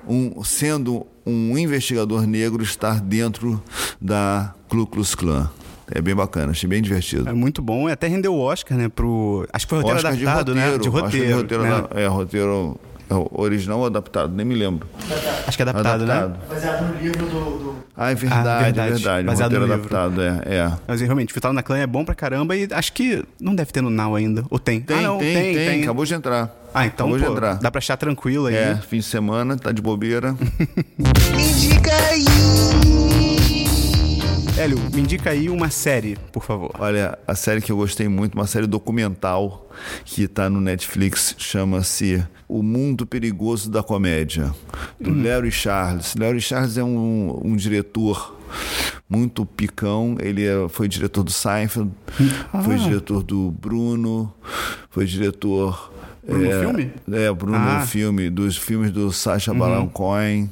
um, 0.07 0.43
sendo 0.43 1.05
um 1.25 1.57
investigador 1.57 2.27
negro, 2.27 2.63
estar 2.63 2.99
dentro 2.99 3.61
da 3.99 4.53
Ku 4.75 4.85
Klux 4.87 5.15
Klan. 5.15 5.49
É 5.91 6.01
bem 6.01 6.15
bacana, 6.15 6.51
achei 6.51 6.67
bem 6.67 6.81
divertido. 6.81 7.29
É 7.29 7.33
muito 7.33 7.61
bom. 7.61 7.87
E 7.87 7.91
até 7.91 8.07
rendeu 8.07 8.33
o 8.33 8.39
Oscar, 8.39 8.75
né? 8.77 8.89
Pro. 8.89 9.47
Acho 9.53 9.65
que 9.67 9.69
foi 9.69 9.77
roteiro 9.79 9.97
Oscar 9.99 10.11
adaptado, 10.13 10.53
de 10.53 10.59
roteiro, 10.59 10.71
né? 10.71 10.77
De 10.79 10.89
roteiro. 10.89 11.27
de 11.27 11.33
roteiro 11.33 11.63
né? 11.63 11.69
da- 11.93 12.01
é, 12.01 12.07
roteiro 12.07 12.79
é, 13.07 13.13
original 13.39 13.79
ou 13.79 13.85
adaptado? 13.85 14.33
Nem 14.33 14.43
me 14.45 14.55
lembro. 14.55 14.87
Acho 15.47 15.55
que 15.55 15.61
é 15.61 15.69
adaptado, 15.69 16.05
né? 16.07 16.33
Baseado 16.49 16.87
no 16.91 16.99
livro 16.99 17.25
do. 17.27 17.29
do- 17.59 17.75
Ah, 17.95 18.09
é 18.11 18.15
verdade, 18.15 18.47
Ah, 18.49 18.59
é 18.61 18.63
verdade. 18.63 18.89
verdade. 18.93 19.27
Baseado 19.27 19.51
roteiro 19.53 19.67
no 19.67 19.75
livro. 19.75 19.95
adaptado, 19.97 20.21
é. 20.23 20.55
é. 20.55 20.71
Mas 20.87 21.01
realmente, 21.01 21.31
Filtrado 21.31 21.53
na 21.53 21.61
Clã 21.61 21.77
é 21.77 21.85
bom 21.87 22.03
pra 22.03 22.15
caramba 22.15 22.55
e 22.55 22.67
acho 22.71 22.91
que 22.91 23.23
não 23.39 23.53
deve 23.53 23.71
ter 23.71 23.81
no 23.81 23.91
Now 23.91 24.15
ainda. 24.15 24.43
Ou 24.49 24.57
tem? 24.57 24.81
Tem, 24.81 24.97
ah, 24.97 25.01
não, 25.03 25.17
tem, 25.19 25.53
tem, 25.53 25.83
Acabou 25.83 26.03
de 26.03 26.15
entrar. 26.15 26.49
Ah, 26.73 26.87
então 26.87 27.05
Acabou 27.05 27.19
de 27.19 27.25
pô, 27.25 27.31
entrar. 27.33 27.53
dá 27.59 27.69
pra 27.71 27.77
achar 27.77 27.95
tranquilo 27.95 28.47
aí. 28.47 28.55
É, 28.55 28.75
fim 28.77 28.97
de 28.97 29.03
semana, 29.03 29.55
tá 29.55 29.71
de 29.71 29.81
bobeira. 29.83 30.33
Me 30.97 31.43
indica 31.47 31.91
aí. 32.09 32.25
Hélio, 34.57 34.79
me 34.93 35.01
indica 35.01 35.31
aí 35.31 35.49
uma 35.49 35.69
série, 35.69 36.17
por 36.31 36.41
favor. 36.43 36.71
Olha, 36.79 37.17
a 37.27 37.35
série 37.35 37.59
que 37.61 37.71
eu 37.71 37.75
gostei 37.77 38.07
muito, 38.07 38.35
uma 38.35 38.47
série 38.47 38.65
documental 38.67 39.69
que 40.05 40.27
tá 40.27 40.49
no 40.49 40.61
Netflix, 40.61 41.35
chama-se 41.37 42.23
O 42.47 42.63
Mundo 42.63 43.05
Perigoso 43.05 43.69
da 43.69 43.83
Comédia, 43.83 44.53
do 44.99 45.13
Larry 45.13 45.51
Charles. 45.51 46.15
Larry 46.17 46.39
Charles 46.39 46.77
é 46.77 46.83
um, 46.83 47.41
um 47.43 47.55
diretor 47.57 48.33
muito 49.09 49.45
picão, 49.45 50.15
ele 50.21 50.45
é- 50.45 50.69
foi 50.69 50.87
diretor 50.87 51.23
do 51.23 51.31
Seinfeld, 51.31 51.91
foi 52.63 52.77
diretor 52.77 53.23
do 53.23 53.51
Bruno, 53.51 54.33
foi 54.89 55.05
diretor... 55.05 55.91
Bruno 56.27 56.45
é, 56.51 56.59
Filme? 56.59 56.91
É, 57.11 57.29
o 57.31 57.35
Bruno 57.35 57.57
Ah. 57.57 57.85
Filme, 57.85 58.29
dos 58.29 58.57
filmes 58.57 58.91
do 58.91 59.11
Sacha 59.11 59.53
Baron 59.53 59.87
Cohen. 59.87 60.49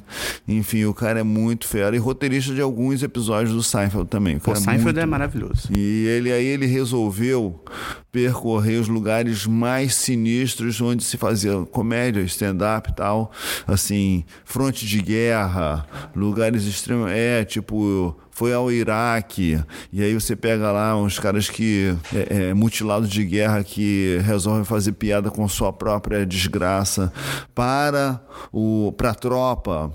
Enfim, 0.48 0.86
o 0.86 0.94
cara 0.94 1.20
é 1.20 1.24
muito 1.24 1.68
fera 1.68 1.96
e 1.96 2.00
roteirista 2.00 2.54
de 2.54 2.62
alguns 2.62 3.02
episódios 3.02 3.54
do 3.56 3.64
Seinfeld 3.64 4.08
também. 4.08 4.38
O 4.38 4.40
Pô, 4.40 4.52
cara 4.52 4.58
Seinfeld 4.64 4.84
muito 4.84 5.00
é 5.00 5.06
maravilhoso. 5.06 5.70
e 5.76 6.06
ele 6.08 6.32
aí 6.32 6.46
ele 6.46 6.66
resolveu 6.66 7.64
percorrer 8.12 8.80
os 8.80 8.88
lugares 8.88 9.48
mais 9.48 9.96
sinistros 9.96 10.80
onde 10.80 11.04
se 11.04 11.18
fazia 11.18 11.66
comédia, 11.72 12.22
stand-up 12.22 12.92
e 12.92 12.94
tal, 12.94 13.32
assim, 13.66 14.24
fronte 14.46 14.86
de 14.86 15.02
guerra, 15.02 15.86
lugares 16.16 16.66
extremos, 16.66 17.10
é, 17.12 17.44
tipo, 17.44 18.16
foi 18.34 18.54
ao 18.54 18.72
Iraque, 18.72 19.60
e 19.92 20.04
aí 20.04 20.14
você 20.14 20.36
pega 20.36 20.72
lá 20.72 20.96
uns 20.98 21.20
caras 21.20 21.50
que 21.50 21.96
é, 22.14 22.50
é, 22.50 22.54
mutilados 22.54 23.10
de 23.10 23.24
guerra 23.24 23.64
que 23.64 24.20
resolvem 24.24 24.66
fazer 24.66 24.94
piada 24.94 25.30
com 25.30 25.48
sua 25.48 25.72
própria 25.72 26.26
desgraça 26.26 27.14
para 27.54 28.20
o 28.52 28.94
para 28.98 29.12
a 29.12 29.16
tropa. 29.16 29.92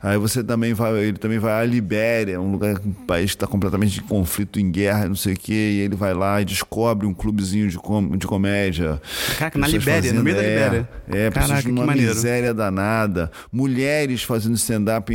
Aí 0.00 0.18
você 0.18 0.42
também 0.42 0.74
vai, 0.74 0.96
ele 0.98 1.18
também 1.18 1.38
vai 1.38 1.52
à 1.52 1.64
Libéria, 1.64 2.40
um 2.40 2.50
lugar, 2.50 2.80
um 2.84 2.92
país 2.92 3.30
que 3.30 3.36
está 3.36 3.46
completamente 3.46 4.00
em 4.00 4.02
conflito, 4.02 4.58
em 4.58 4.70
guerra, 4.70 5.08
não 5.08 5.14
sei 5.14 5.34
o 5.34 5.36
quê, 5.36 5.52
e 5.52 5.80
ele 5.80 5.94
vai 5.94 6.12
lá 6.12 6.40
e 6.40 6.44
descobre 6.44 7.06
um 7.06 7.14
clubezinho 7.14 7.68
de, 7.68 7.78
com, 7.78 8.16
de 8.16 8.26
comédia. 8.26 9.00
Caraca, 9.38 9.58
na 9.58 9.68
Libéria, 9.68 10.12
no 10.12 10.22
meio 10.22 10.36
da 10.36 10.42
é, 10.42 10.54
Libéria. 10.54 10.88
É, 11.08 11.30
pessoas 11.30 11.48
Caraca, 11.48 11.62
que 11.62 11.72
numa 11.72 11.86
maneiro. 11.86 12.14
miséria 12.14 12.52
danada. 12.52 13.30
Mulheres 13.52 14.22
fazendo 14.22 14.56
stand-up 14.56 15.12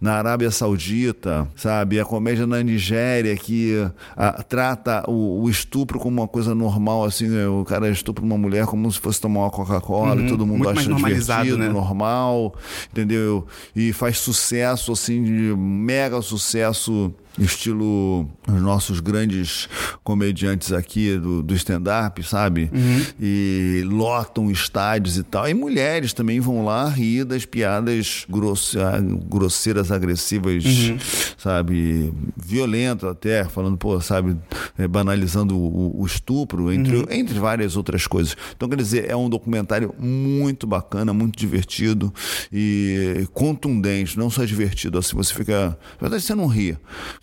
na 0.00 0.14
Arábia 0.14 0.50
Saudita, 0.50 1.17
sabe? 1.56 1.98
A 2.00 2.04
comédia 2.04 2.46
na 2.46 2.62
Nigéria 2.62 3.36
que 3.36 3.74
ah, 4.16 4.42
trata 4.48 5.02
o, 5.08 5.42
o 5.42 5.50
estupro 5.50 5.98
como 5.98 6.20
uma 6.20 6.28
coisa 6.28 6.54
normal, 6.54 7.04
assim, 7.04 7.28
né? 7.28 7.46
o 7.46 7.64
cara 7.64 7.88
estupra 7.90 8.24
uma 8.24 8.36
mulher 8.38 8.66
como 8.66 8.90
se 8.90 8.98
fosse 8.98 9.20
tomar 9.20 9.40
uma 9.40 9.50
Coca-Cola 9.50 10.20
e 10.22 10.26
todo 10.28 10.46
mundo 10.46 10.64
Uhum. 10.64 10.70
acha 10.70 10.92
divertido, 10.94 11.58
né? 11.58 11.68
normal, 11.68 12.54
entendeu? 12.92 13.46
E 13.74 13.92
faz 13.92 14.18
sucesso, 14.18 14.92
assim, 14.92 15.22
de 15.22 15.54
mega 15.56 16.20
sucesso, 16.22 17.12
estilo 17.38 18.28
os 18.46 18.62
nossos 18.62 19.00
grandes 19.00 19.68
comediantes 20.02 20.72
aqui 20.72 21.16
do, 21.16 21.42
do 21.42 21.54
stand-up, 21.54 22.22
sabe? 22.22 22.70
Uhum. 22.72 23.04
E 23.20 23.82
lotam 23.86 24.50
estádios 24.50 25.16
e 25.18 25.22
tal. 25.22 25.48
E 25.48 25.54
mulheres 25.54 26.12
também 26.12 26.40
vão 26.40 26.64
lá 26.64 26.88
rir 26.88 27.24
das 27.24 27.44
piadas 27.44 28.24
grosse- 28.28 28.78
ah, 28.78 28.98
grosseiras, 29.28 29.90
agressivas, 29.92 30.64
Uhum. 30.64 30.98
sabe? 31.36 32.12
Violentas 32.36 33.10
até, 33.10 33.44
falando, 33.44 33.76
pô, 33.76 34.00
sabe? 34.00 34.36
é, 34.76 34.86
banalizando 34.86 35.56
o, 35.56 36.00
o 36.02 36.06
estupro, 36.06 36.72
entre, 36.72 37.04
entre 37.10 37.38
várias 37.38 37.76
outras 37.76 38.06
coisas. 38.06 38.36
Então, 38.56 38.68
quer 38.68 38.76
dizer, 38.76 39.10
é 39.10 39.16
um 39.16 39.28
documentário 39.28 39.94
muito 39.98 40.66
bacana, 40.66 41.12
muito 41.12 41.36
divertido 41.38 42.12
e 42.52 43.26
contundente, 43.32 44.16
não 44.18 44.30
só 44.30 44.44
divertido, 44.44 44.98
assim, 44.98 45.16
você 45.16 45.34
fica. 45.34 45.70
Na 46.00 46.08
verdade, 46.08 46.22
você 46.22 46.34
não 46.34 46.46
ri. 46.46 46.76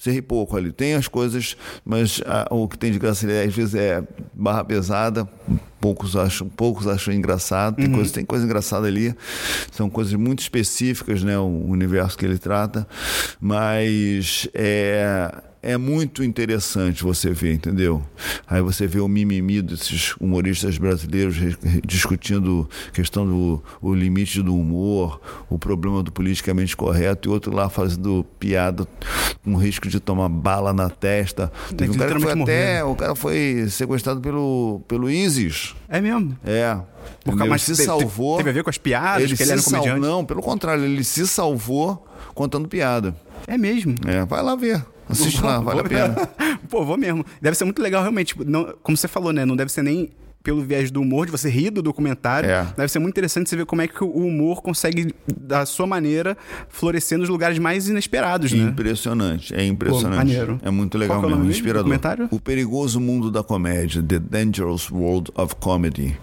Você 0.05 0.11
ri 0.11 0.21
pouco 0.21 0.55
ali. 0.55 0.71
Tem 0.71 0.93
as 0.93 1.07
coisas, 1.07 1.57
mas 1.83 2.21
ah, 2.27 2.47
o 2.51 2.67
que 2.67 2.77
tem 2.77 2.91
de 2.91 2.99
graça 2.99 3.25
ali, 3.25 3.39
às 3.39 3.55
vezes 3.55 3.73
é 3.73 4.03
barra 4.35 4.63
pesada, 4.63 5.27
poucos 5.81 6.15
acham, 6.15 6.47
poucos 6.47 6.85
acham 6.85 7.11
engraçado. 7.11 7.77
Tem, 7.77 7.91
coisa, 7.91 8.13
tem 8.13 8.23
coisa 8.23 8.45
engraçada 8.45 8.85
ali. 8.85 9.15
São 9.71 9.89
coisas 9.89 10.13
muito 10.13 10.41
específicas, 10.41 11.23
né? 11.23 11.39
O 11.39 11.47
universo 11.47 12.15
que 12.19 12.23
ele 12.23 12.37
trata. 12.37 12.87
Mas 13.41 14.47
é. 14.53 15.33
É 15.67 15.77
muito 15.77 16.23
interessante 16.23 17.03
você 17.03 17.31
ver, 17.31 17.53
entendeu? 17.55 18.03
Aí 18.47 18.61
você 18.61 18.85
vê 18.85 18.99
o 18.99 19.07
mimimi 19.07 19.61
desses 19.63 20.13
humoristas 20.19 20.77
brasileiros 20.77 21.35
discutindo 21.83 22.69
questão 22.93 23.25
do 23.25 23.63
o 23.81 23.93
limite 23.93 24.41
do 24.43 24.55
humor, 24.55 25.19
o 25.49 25.57
problema 25.57 26.03
do 26.03 26.11
politicamente 26.11 26.77
correto, 26.77 27.27
e 27.27 27.31
outro 27.31 27.53
lá 27.53 27.67
fazendo 27.69 28.25
piada 28.39 28.87
com 29.43 29.55
risco 29.55 29.87
de 29.89 29.99
tomar 29.99 30.29
bala 30.29 30.71
na 30.71 30.89
testa. 30.89 31.51
Teve 31.75 31.91
um 31.91 31.97
cara 31.97 32.15
que 32.15 32.21
foi 32.21 32.31
até. 32.41 32.73
né? 32.75 32.83
O 32.83 32.95
cara 32.95 33.15
foi 33.15 33.65
sequestrado 33.69 34.21
pelo, 34.21 34.81
pelo 34.87 35.09
ISIS. 35.09 35.73
É 35.89 35.99
mesmo. 35.99 36.37
É. 36.45 36.75
Por 37.23 37.33
Entendeu? 37.33 37.47
causa- 37.49 37.63
se 37.63 37.73
te- 37.75 37.85
salvou. 37.85 38.37
Teve 38.37 38.49
a 38.49 38.53
ver 38.53 38.63
com 38.63 38.69
as 38.69 38.77
piadas, 38.77 39.31
que 39.33 39.41
ele 39.43 39.51
era 39.51 39.59
um 39.61 39.63
comediante. 39.63 39.99
Não, 39.99 40.23
pelo 40.25 40.41
contrário, 40.41 40.83
ele 40.83 41.03
se 41.03 41.27
salvou 41.27 42.05
contando 42.33 42.67
piada. 42.67 43.15
É 43.47 43.57
mesmo. 43.57 43.95
É, 44.07 44.25
vai 44.25 44.41
lá 44.43 44.55
ver. 44.55 44.83
Assiste 45.09 45.41
lá, 45.41 45.59
vale 45.61 45.81
a 45.81 45.83
pena. 45.83 46.15
Pô, 46.69 46.83
vou 46.83 46.97
mesmo. 46.97 47.25
Deve 47.41 47.55
ser 47.55 47.65
muito 47.65 47.81
legal, 47.81 48.01
realmente. 48.01 48.29
Tipo, 48.29 48.43
não- 48.43 48.73
como 48.81 48.97
você 48.97 49.07
falou, 49.07 49.31
né? 49.31 49.45
Não 49.45 49.55
deve 49.55 49.71
ser 49.71 49.81
nem 49.83 50.09
pelo 50.45 50.61
viés 50.61 50.91
do 50.91 51.01
humor, 51.01 51.25
de 51.25 51.31
você 51.31 51.49
rir 51.49 51.71
do 51.71 51.81
documentário. 51.81 52.47
É. 52.47 52.67
Deve 52.77 52.87
ser 52.87 52.99
muito 52.99 53.15
interessante 53.15 53.49
você 53.49 53.55
ver 53.55 53.65
como 53.65 53.81
é 53.81 53.87
que 53.87 54.03
o 54.03 54.07
humor 54.11 54.61
consegue, 54.61 55.11
da 55.35 55.65
sua 55.65 55.87
maneira, 55.87 56.37
florescer 56.69 57.17
nos 57.17 57.27
lugares 57.27 57.57
mais 57.57 57.89
inesperados, 57.89 58.53
né? 58.53 58.63
Impressionante, 58.63 59.55
é 59.55 59.65
impressionante. 59.65 60.15
maneiro. 60.17 60.59
É 60.63 60.69
muito 60.69 60.99
legal 60.99 61.17
Qual 61.17 61.21
que 61.27 61.33
é 61.33 61.35
o 61.35 61.39
mesmo, 61.39 61.47
mesmo 61.49 61.83
inspirador. 61.89 62.27
O 62.29 62.39
Perigoso 62.39 62.99
Mundo 62.99 63.31
da 63.31 63.41
Comédia, 63.41 64.03
The 64.03 64.19
Dangerous 64.19 64.91
World 64.91 65.31
of 65.35 65.55
Comedy, 65.55 66.15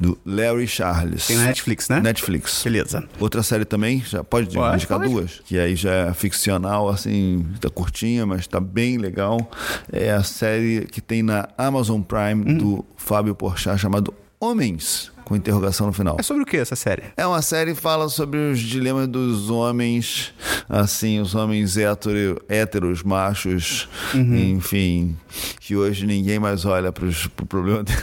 do 0.00 0.16
Larry 0.24 0.66
Charles. 0.66 1.26
Tem 1.26 1.36
na 1.36 1.44
Netflix, 1.44 1.88
né? 1.90 2.00
Netflix. 2.00 2.62
Beleza. 2.64 3.04
Outra 3.20 3.42
série 3.42 3.66
também, 3.66 4.02
já 4.06 4.24
pode, 4.24 4.54
Pode, 4.56 4.76
indicar 4.76 4.98
pode. 4.98 5.12
duas? 5.12 5.42
Que 5.44 5.58
aí 5.58 5.76
já 5.76 5.92
é 5.92 6.14
ficcional, 6.14 6.88
assim, 6.88 7.44
tá 7.60 7.68
curtinha, 7.68 8.24
mas 8.24 8.46
tá 8.46 8.58
bem 8.58 8.96
legal. 8.96 9.50
É 9.92 10.12
a 10.12 10.22
série 10.22 10.86
que 10.90 11.02
tem 11.02 11.22
na 11.22 11.46
Amazon 11.58 12.00
Prime 12.00 12.36
Hum. 12.46 12.56
do 12.56 12.84
Fábio 12.96 13.34
Porchat, 13.34 13.65
chamado 13.76 14.12
Homens, 14.38 15.10
com 15.24 15.34
interrogação 15.34 15.86
no 15.86 15.92
final. 15.94 16.16
É 16.20 16.22
sobre 16.22 16.42
o 16.42 16.46
que 16.46 16.58
essa 16.58 16.76
série? 16.76 17.04
É 17.16 17.26
uma 17.26 17.40
série 17.40 17.74
que 17.74 17.80
fala 17.80 18.06
sobre 18.10 18.38
os 18.38 18.60
dilemas 18.60 19.08
dos 19.08 19.48
homens, 19.48 20.34
assim, 20.68 21.18
os 21.20 21.34
homens 21.34 21.76
hétero, 21.78 22.38
héteros, 22.48 23.02
machos, 23.02 23.88
enfim, 24.14 25.16
que 25.60 25.74
hoje 25.74 26.06
ninguém 26.06 26.38
mais 26.38 26.66
olha 26.66 26.92
para 26.92 27.06
o 27.06 27.46
problema 27.46 27.82
de- 27.82 27.94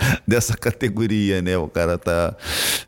dessa 0.26 0.56
categoria, 0.56 1.40
né? 1.42 1.56
O 1.58 1.68
cara 1.68 1.98
tá 1.98 2.34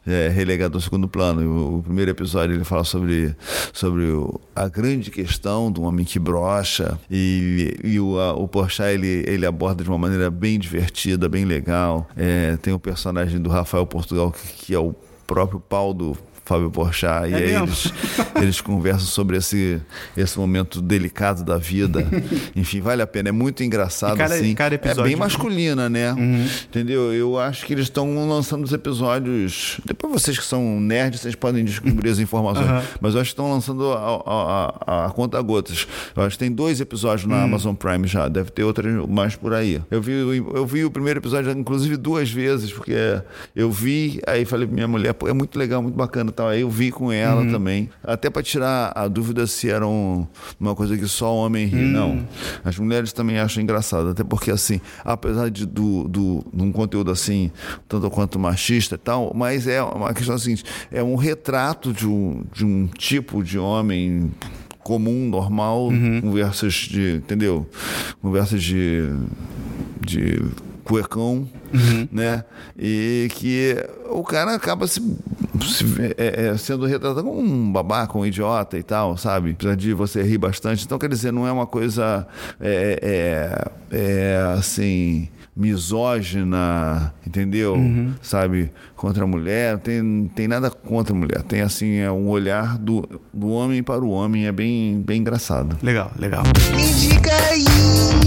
é, 0.06 0.28
relegado 0.28 0.76
ao 0.76 0.80
segundo 0.80 1.08
plano. 1.08 1.42
O, 1.42 1.78
o 1.78 1.82
primeiro 1.82 2.10
episódio 2.10 2.54
ele 2.56 2.64
fala 2.64 2.84
sobre, 2.84 3.34
sobre 3.72 4.04
o- 4.06 4.40
a 4.54 4.68
grande 4.68 5.10
questão 5.10 5.70
do 5.70 5.82
homem 5.82 6.04
que 6.04 6.18
brocha 6.18 6.98
e, 7.10 7.76
e 7.84 8.00
o, 8.00 8.18
a- 8.18 8.34
o 8.34 8.46
Porchat 8.48 8.92
ele, 8.92 9.24
ele 9.26 9.46
aborda 9.46 9.82
de 9.82 9.88
uma 9.90 9.98
maneira 9.98 10.30
bem 10.30 10.58
divertida, 10.58 11.28
bem 11.28 11.44
legal. 11.44 12.08
É, 12.16 12.56
tem 12.56 12.72
o 12.72 12.78
personagem 12.78 13.40
do 13.40 13.50
Rafael 13.50 13.86
Portugal 13.86 14.30
que, 14.32 14.66
que 14.66 14.74
é 14.74 14.78
o 14.78 14.94
próprio 15.26 15.60
pau 15.60 15.92
do 15.94 16.16
Fábio 16.44 16.72
Porchat 16.72 17.28
e 17.30 17.34
É 17.34 17.36
aí 17.36 17.46
mesmo? 17.52 17.66
eles, 17.66 17.92
eles 18.34 18.60
conversam 18.60 19.06
sobre 19.06 19.36
esse, 19.36 19.80
esse 20.16 20.36
momento 20.36 20.82
delicado 20.82 21.44
da 21.44 21.56
vida. 21.56 22.04
Enfim, 22.56 22.80
vale 22.80 23.00
a 23.00 23.06
pena. 23.06 23.28
É 23.28 23.32
muito 23.32 23.62
engraçado 23.62 24.16
E 24.16 24.18
cada- 24.18 24.34
assim. 24.34 24.52
cada 24.52 24.74
é 24.74 24.76
episódio- 24.76 25.04
bem 25.04 25.14
masculina, 25.14 25.88
né? 25.88 26.10
Entendeu? 26.64 27.12
Eu 27.14 27.38
acho 27.38 27.64
que 27.64 27.72
eles 27.72 27.84
estão 27.84 28.28
lançando 28.28 28.64
os 28.64 28.72
episódios. 28.72 29.80
Depois 29.84 30.12
vocês 30.12 30.36
que 30.36 30.44
são 30.44 30.80
nerds, 30.80 31.20
vocês 31.20 31.36
podem 31.36 31.64
descobrir 31.64 32.10
as 32.10 32.18
informações. 32.18 32.66
Mas 33.00 33.14
eu 33.14 33.20
acho 33.20 33.30
que 33.30 33.34
estão 33.34 33.48
lançando 33.50 33.92
a, 33.92 33.96
a, 33.96 34.74
a, 34.86 35.06
a 35.06 35.10
conta 35.10 35.40
gotas. 35.40 35.86
Eu 36.16 36.24
acho 36.24 36.36
que 36.36 36.40
tem 36.44 36.50
dois 36.52 36.80
episódios 36.80 37.24
na 37.26 37.40
Amazon 37.44 37.72
Prime 37.76 38.06
já. 38.08 38.26
Deve 38.28 38.50
ter 38.50 38.64
outros 38.64 39.08
mais 39.08 39.36
por 39.36 39.54
aí. 39.54 39.80
Eu 39.92 40.02
vi, 40.02 40.12
eu 40.38 40.66
vi 40.66 40.84
o 40.84 40.90
primeiro 40.90 41.20
episódio, 41.20 41.52
inclusive, 41.52 41.96
duas 41.96 42.28
vezes, 42.30 42.72
porque 42.72 42.96
eu 43.54 43.70
vi, 43.70 44.20
aí 44.26 44.44
falei 44.44 44.66
pra 44.66 44.74
minha 44.74 44.88
mulher, 44.88 45.14
é 45.28 45.32
muito 45.32 45.58
legal, 45.58 45.82
muito 45.82 45.94
bacana 45.96 46.30
tal. 46.32 46.48
Aí 46.48 46.60
eu 46.62 46.70
vi 46.70 46.90
com 46.90 47.10
ela 47.12 47.44
também. 47.50 47.88
Até 48.02 48.28
pra 48.30 48.42
tirar 48.42 48.92
a 48.94 49.06
dúvida 49.08 49.46
se 49.46 49.68
era 49.70 49.86
um- 49.86 50.26
uma 50.58 50.74
coisa 50.74 50.96
que 50.96 51.06
só 51.06 51.34
homem 51.34 51.66
ri. 51.66 51.76
Não. 51.76 52.26
As 52.64 52.78
mulheres 52.78 53.12
também 53.12 53.38
acham 53.38 53.62
engraçado. 53.62 54.08
Até 54.10 54.22
porque, 54.24 54.50
assim, 54.50 54.80
apesar 55.04 55.50
de, 55.50 55.66
do, 55.66 56.08
do, 56.08 56.44
de 56.52 56.62
um 56.62 56.72
conteúdo 56.72 57.10
assim, 57.10 57.50
tanto 57.88 58.08
quanto 58.10 58.38
machista 58.38 58.94
e 58.94 58.98
tal, 58.98 59.32
mas 59.34 59.66
é 59.66 59.82
uma 59.82 60.12
questão 60.14 60.34
assim, 60.34 60.56
é 60.90 61.02
um 61.02 61.14
retrato 61.16 61.92
de 61.92 62.06
um, 62.06 62.42
de 62.52 62.64
um 62.64 62.86
tipo 62.86 63.42
de 63.42 63.58
homem 63.58 64.30
comum, 64.82 65.28
normal, 65.28 65.90
conversas 66.20 66.74
de, 66.74 67.16
entendeu? 67.16 67.68
Conversas 68.20 68.62
de 68.62 69.08
de 70.00 70.42
cuecão, 70.84 71.48
né? 72.10 72.44
E 72.78 73.28
que 73.34 73.76
o 74.10 74.22
cara 74.22 74.54
acaba 74.54 74.86
se, 74.86 75.00
se- 75.62 76.14
é- 76.18 76.48
é 76.48 76.56
sendo 76.56 76.86
retratado 76.86 77.22
como 77.26 77.40
um 77.40 77.72
babaca, 77.72 78.16
um 78.18 78.26
idiota 78.26 78.76
e 78.78 78.82
tal, 78.82 79.16
sabe? 79.16 79.50
Apesar 79.52 79.76
de 79.76 79.92
você 79.94 80.22
rir 80.22 80.38
bastante. 80.38 80.84
Então, 80.84 80.98
quer 80.98 81.08
dizer, 81.08 81.32
não 81.32 81.46
é 81.46 81.52
uma 81.52 81.66
coisa 81.66 82.26
é, 82.60 82.98
é, 83.90 83.96
é, 83.98 84.54
assim 84.58 85.28
misógina, 85.54 87.12
entendeu? 87.26 87.76
Sabe? 88.22 88.72
Contra 88.96 89.24
a 89.24 89.26
mulher, 89.26 89.72
não 89.74 89.80
tem, 89.80 90.30
tem 90.34 90.48
nada 90.48 90.70
contra 90.70 91.14
a 91.14 91.16
mulher. 91.16 91.42
Tem 91.42 91.60
assim, 91.60 91.96
é 91.96 92.10
um 92.10 92.28
olhar 92.28 92.78
do, 92.78 93.06
do 93.32 93.48
homem 93.50 93.82
para 93.82 94.02
o 94.02 94.08
homem, 94.10 94.46
é 94.46 94.52
bem, 94.52 95.00
bem 95.02 95.20
engraçado. 95.20 95.76
Legal, 95.82 96.10
legal. 96.18 96.42
Me 96.74 96.82
indica 96.82 97.30
aí. 97.50 98.21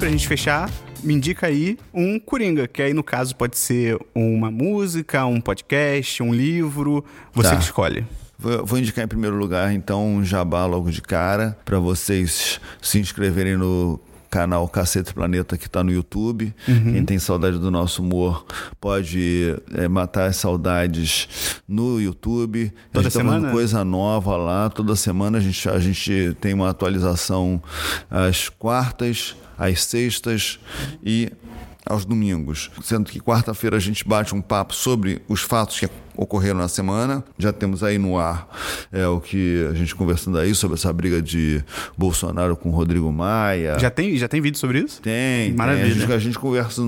Pra 0.00 0.08
gente 0.08 0.26
fechar, 0.26 0.70
me 1.04 1.12
indica 1.12 1.46
aí 1.46 1.76
um 1.92 2.18
Coringa, 2.18 2.66
que 2.66 2.80
aí 2.80 2.94
no 2.94 3.04
caso 3.04 3.36
pode 3.36 3.58
ser 3.58 3.98
uma 4.14 4.50
música, 4.50 5.26
um 5.26 5.42
podcast, 5.42 6.22
um 6.22 6.32
livro, 6.32 7.04
você 7.34 7.50
Tá. 7.50 7.56
que 7.56 7.64
escolhe. 7.64 8.06
Vou, 8.38 8.78
indicar 8.78 9.04
em 9.04 9.08
primeiro 9.08 9.36
lugar, 9.36 9.74
então, 9.74 10.14
um 10.14 10.24
jabá 10.24 10.64
logo 10.64 10.90
de 10.90 11.02
cara, 11.02 11.54
para 11.66 11.78
vocês 11.78 12.58
se 12.80 12.98
inscreverem 12.98 13.58
no 13.58 14.00
canal 14.30 14.66
Cacete 14.68 15.12
Planeta 15.12 15.58
que 15.58 15.66
está 15.66 15.84
no 15.84 15.92
YouTube. 15.92 16.54
Quem 16.64 17.04
tem 17.04 17.18
saudade 17.18 17.58
do 17.58 17.70
nosso 17.70 18.00
humor 18.00 18.46
pode 18.80 19.54
é, 19.74 19.86
matar 19.88 20.26
as 20.30 20.36
saudades 20.36 21.60
no 21.68 22.00
YouTube. 22.00 22.72
Toda 22.90 23.00
a 23.00 23.10
gente 23.10 23.12
tá 23.12 23.18
semana? 23.18 23.50
coisa 23.50 23.84
nova 23.84 24.36
lá. 24.38 24.70
Toda 24.70 24.96
semana 24.96 25.36
a 25.36 25.40
gente, 25.40 25.68
a 25.68 25.78
gente 25.78 26.34
tem 26.40 26.54
uma 26.54 26.70
atualização 26.70 27.60
às 28.08 28.48
quartas, 28.48 29.36
às 29.60 29.84
sextas 29.84 30.58
e 31.04 31.30
aos 31.86 32.04
domingos. 32.04 32.70
Sendo 32.82 33.10
que 33.10 33.18
quarta-feira 33.20 33.76
a 33.76 33.80
gente 33.80 34.06
bate 34.06 34.34
um 34.34 34.40
papo 34.40 34.74
sobre 34.74 35.22
os 35.28 35.40
fatos 35.40 35.78
que 35.80 35.88
ocorreram 36.14 36.58
na 36.58 36.68
semana. 36.68 37.24
Já 37.38 37.52
temos 37.52 37.82
aí 37.82 37.96
no 37.96 38.18
ar 38.18 38.46
é, 38.92 39.06
o 39.06 39.18
que 39.18 39.66
a 39.70 39.74
gente 39.74 39.94
conversando 39.94 40.36
aí 40.38 40.54
sobre 40.54 40.76
essa 40.76 40.92
briga 40.92 41.22
de 41.22 41.64
Bolsonaro 41.96 42.54
com 42.56 42.68
Rodrigo 42.70 43.10
Maia. 43.10 43.78
Já 43.78 43.90
tem, 43.90 44.14
já 44.18 44.28
tem 44.28 44.40
vídeo 44.42 44.58
sobre 44.58 44.80
isso? 44.80 45.00
Tem, 45.00 45.52
Maravilha. 45.54 45.84
tem. 45.86 45.92
A 45.96 46.00
gente, 46.00 46.12
a 46.12 46.18
gente 46.18 46.38
conversa, 46.38 46.82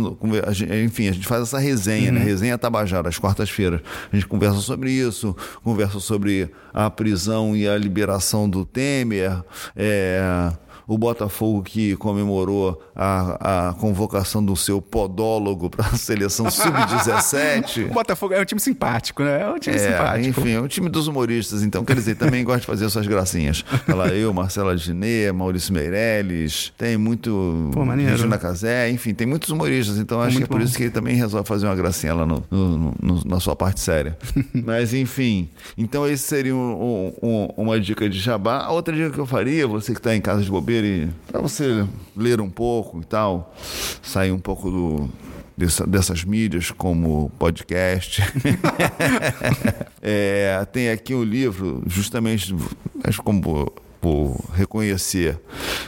a 0.47 0.53
gente- 0.53 0.75
enfim, 0.85 1.09
a 1.09 1.13
gente 1.13 1.27
faz 1.27 1.43
essa 1.45 1.59
resenha, 1.59 2.13
né? 2.13 2.21
Resenha 2.23 2.59
Tabajara, 2.59 3.09
às 3.09 3.19
quartas-feiras. 3.19 3.81
A 4.13 4.15
gente 4.15 4.27
conversa 4.29 4.61
sobre 4.61 4.91
isso, 4.93 5.35
conversa 5.65 5.99
sobre 6.01 6.51
a 6.73 6.91
prisão 6.91 7.57
e 7.57 7.67
a 7.67 7.77
liberação 7.79 8.49
do 8.49 8.65
Temer, 8.67 9.43
é, 9.75 10.53
o 10.87 10.99
Botafogo 10.99 11.63
que 11.63 11.97
comemorou 11.97 12.83
a, 12.95 13.69
a 13.71 13.75
convocação 13.75 14.45
do 14.45 14.57
seu 14.57 14.81
podólogo 14.83 15.71
para 15.71 15.87
a 15.87 15.95
seleção 15.97 16.51
sub-17. 16.51 17.91
O 17.91 17.95
Botafogo 17.95 18.35
é 18.35 18.41
um 18.41 18.45
time 18.45 18.61
simpático, 18.61 19.23
né? 19.23 19.43
É 19.43 19.49
um 19.49 19.59
time 19.59 19.77
É, 19.77 19.79
simpático. 19.79 20.29
enfim, 20.41 20.51
é 20.53 20.61
um 20.61 20.67
time 20.69 20.89
dos 20.89 21.07
humoristas, 21.09 21.63
então, 21.63 21.85
quer 21.85 21.95
dizer, 21.95 22.17
também 22.17 22.45
gosta 22.45 22.61
de 22.61 22.67
fazer 22.67 22.89
suas 22.91 23.07
gracinhas. 23.07 23.63
Tá 23.87 23.95
lá 23.95 24.09
eu, 24.09 24.33
Marcela 24.33 24.77
Diné, 24.77 25.31
Maurício 25.33 25.73
Meirelles, 25.73 26.73
tem 26.77 26.97
muito 26.97 27.71
Pô, 27.73 27.85
maneiro. 27.85 28.13
Regina 28.13 28.39
Casé, 28.39 28.91
enfim, 28.91 29.15
tem 29.15 29.27
muitos 29.27 29.49
humoristas, 29.51 29.99
então 29.99 30.21
acho 30.21 30.31
que 30.31 30.37
é 30.37 30.41
muito 30.41 30.49
por 30.51 30.59
bom. 30.59 30.65
isso 30.65 30.77
que 30.77 30.85
ele 30.85 30.91
também 30.91 31.15
resolve 31.17 31.47
fazer 31.47 31.67
uma 31.67 31.75
gracinha 31.77 32.15
lá 32.15 32.27
no, 32.27 32.45
no- 32.51 32.95
no- 33.01 33.23
na 33.25 33.41
sua 33.41 33.55
parte 33.57 33.81
séria. 33.81 34.17
Mas, 34.53 34.93
enfim, 34.95 35.49
então 35.77 36.07
esse 36.07 36.25
seria 36.25 36.55
um- 36.55 37.13
um- 37.23 37.49
uma 37.57 37.81
dica 37.81 38.09
de 38.09 38.19
jabá. 38.19 38.59
A 38.59 38.71
outra 38.73 38.95
dica 38.95 39.11
que 39.11 39.19
eu 39.19 39.27
faria, 39.27 39.67
você 39.67 39.93
que 39.93 39.99
está 40.01 40.15
em 40.15 40.21
casa 40.21 40.43
de 40.43 40.51
bobeira, 40.51 40.72
para 41.27 41.41
você 41.41 41.87
ler 42.17 42.41
um 42.41 42.49
pouco 42.51 43.01
e 43.01 43.05
tal, 43.05 43.55
sair 44.03 44.33
um 44.33 44.39
pouco 44.39 44.71
do, 44.71 45.09
dessa- 45.57 45.87
dessas 45.87 46.25
mídias 46.25 46.71
como 46.71 47.31
podcast. 47.39 48.23
É, 50.05 50.65
tem 50.73 50.91
aqui 50.91 51.15
um 51.15 51.23
livro, 51.23 51.83
justamente, 51.87 52.55
mas 53.05 53.17
como 53.17 53.71
por 54.01 54.37
reconhecer 54.55 55.39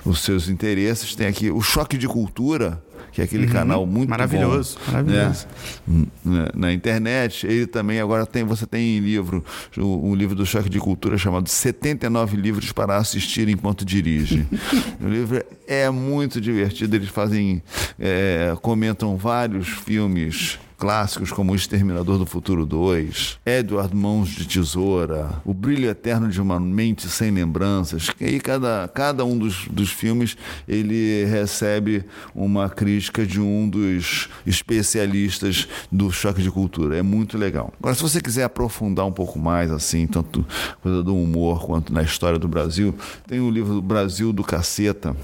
os 0.04 0.20
seus 0.22 0.48
interesses, 0.48 1.16
tem 1.16 1.26
aqui 1.26 1.50
o 1.50 1.60
Choque 1.60 1.98
de 1.98 2.06
Cultura, 2.06 2.80
que 3.14 3.21
é 3.21 3.25
aquele 3.25 3.47
canal 3.47 3.87
muito 3.87 4.11
Maravilhoso, 4.11 4.76
bom, 4.85 4.92
maravilhoso. 4.92 5.47
né? 5.87 6.06
na, 6.25 6.50
na 6.54 6.73
internet. 6.73 7.47
Ele 7.47 7.66
também 7.66 8.00
agora 8.00 8.26
tem, 8.26 8.42
você 8.44 8.66
tem 8.66 8.99
livro, 8.99 9.44
o- 9.78 10.11
um 10.11 10.14
livro 10.14 10.35
do 10.35 10.44
Choque 10.44 10.68
de 10.68 10.80
Cultura 10.80 11.16
chamado 11.16 11.49
79 11.49 12.37
livros 12.37 12.73
para 12.73 12.97
assistir 12.97 13.49
enquanto 13.49 13.85
dirige. 13.85 14.44
o 15.00 15.09
livro 15.09 15.42
é 15.66 15.88
muito 15.90 16.40
divertido. 16.40 16.97
Eles 16.97 17.09
fazem, 17.09 17.62
é, 18.00 18.54
comentam 18.61 19.16
vários 19.16 19.68
filmes 19.68 20.59
clássicos 20.84 21.32
como 21.32 21.52
O 21.52 21.56
Exterminador 21.56 22.18
do 22.18 22.26
Futuro 22.26 22.66
2, 22.66 23.38
Edward 23.46 23.96
Mãos 23.96 24.28
de 24.28 24.46
Tesoura, 24.46 25.40
O 25.42 25.54
Brilho 25.54 25.88
Eterno 25.88 26.28
de 26.28 26.38
uma 26.42 26.60
Mente 26.60 27.08
Sem 27.08 27.30
Lembranças. 27.30 28.10
Que 28.10 28.26
aí 28.26 28.38
cada, 28.38 28.86
cada 28.88 29.24
um 29.24 29.38
dos, 29.38 29.66
dos 29.68 29.90
filmes 29.90 30.36
ele 30.68 31.24
recebe 31.24 32.04
uma 32.34 32.68
crítica 32.68 33.24
de 33.24 33.40
um 33.40 33.66
dos 33.66 34.28
especialistas 34.46 35.66
do 35.90 36.12
choque 36.12 36.42
de 36.42 36.50
cultura. 36.50 36.98
É 36.98 37.02
muito 37.02 37.38
legal. 37.38 37.72
Agora, 37.78 37.94
se 37.94 38.02
você 38.02 38.20
quiser 38.20 38.44
aprofundar 38.44 39.06
um 39.06 39.12
pouco 39.12 39.38
mais, 39.38 39.72
assim, 39.72 40.06
tanto 40.06 40.44
coisa 40.82 41.02
do 41.02 41.16
humor 41.16 41.64
quanto 41.64 41.94
na 41.94 42.02
história 42.02 42.38
do 42.38 42.46
Brasil, 42.46 42.94
tem 43.26 43.40
o 43.40 43.50
livro 43.50 43.80
Brasil 43.80 44.34
do 44.34 44.44
Caceta 44.44 45.16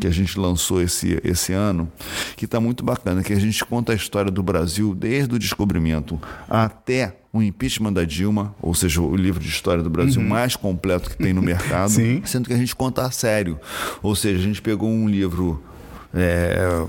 que 0.00 0.06
a 0.06 0.10
gente 0.10 0.38
lançou 0.38 0.82
esse, 0.82 1.20
esse 1.24 1.52
ano, 1.52 1.90
que 2.36 2.44
está 2.44 2.60
muito 2.60 2.84
bacana, 2.84 3.22
que 3.22 3.32
a 3.32 3.40
gente 3.40 3.64
conta 3.64 3.92
a 3.92 3.94
história 3.94 4.30
do 4.30 4.42
Brasil 4.42 4.94
desde 4.94 5.34
o 5.34 5.38
descobrimento 5.38 6.20
até 6.48 7.16
o 7.32 7.42
impeachment 7.42 7.92
da 7.92 8.04
Dilma, 8.04 8.54
ou 8.62 8.74
seja, 8.74 9.00
o 9.00 9.14
livro 9.14 9.40
de 9.40 9.48
história 9.48 9.82
do 9.82 9.90
Brasil 9.90 10.22
mais 10.22 10.56
completo 10.56 11.10
que 11.10 11.16
tem 11.16 11.32
no 11.32 11.42
mercado, 11.42 11.92
sendo 12.24 12.48
que 12.48 12.54
a 12.54 12.56
gente 12.56 12.74
conta 12.74 13.02
a 13.02 13.10
sério. 13.10 13.58
Ou 14.02 14.14
seja, 14.14 14.38
a 14.38 14.42
gente 14.42 14.62
pegou 14.62 14.88
um 14.88 15.08
livro 15.08 15.62
é, 16.16 16.86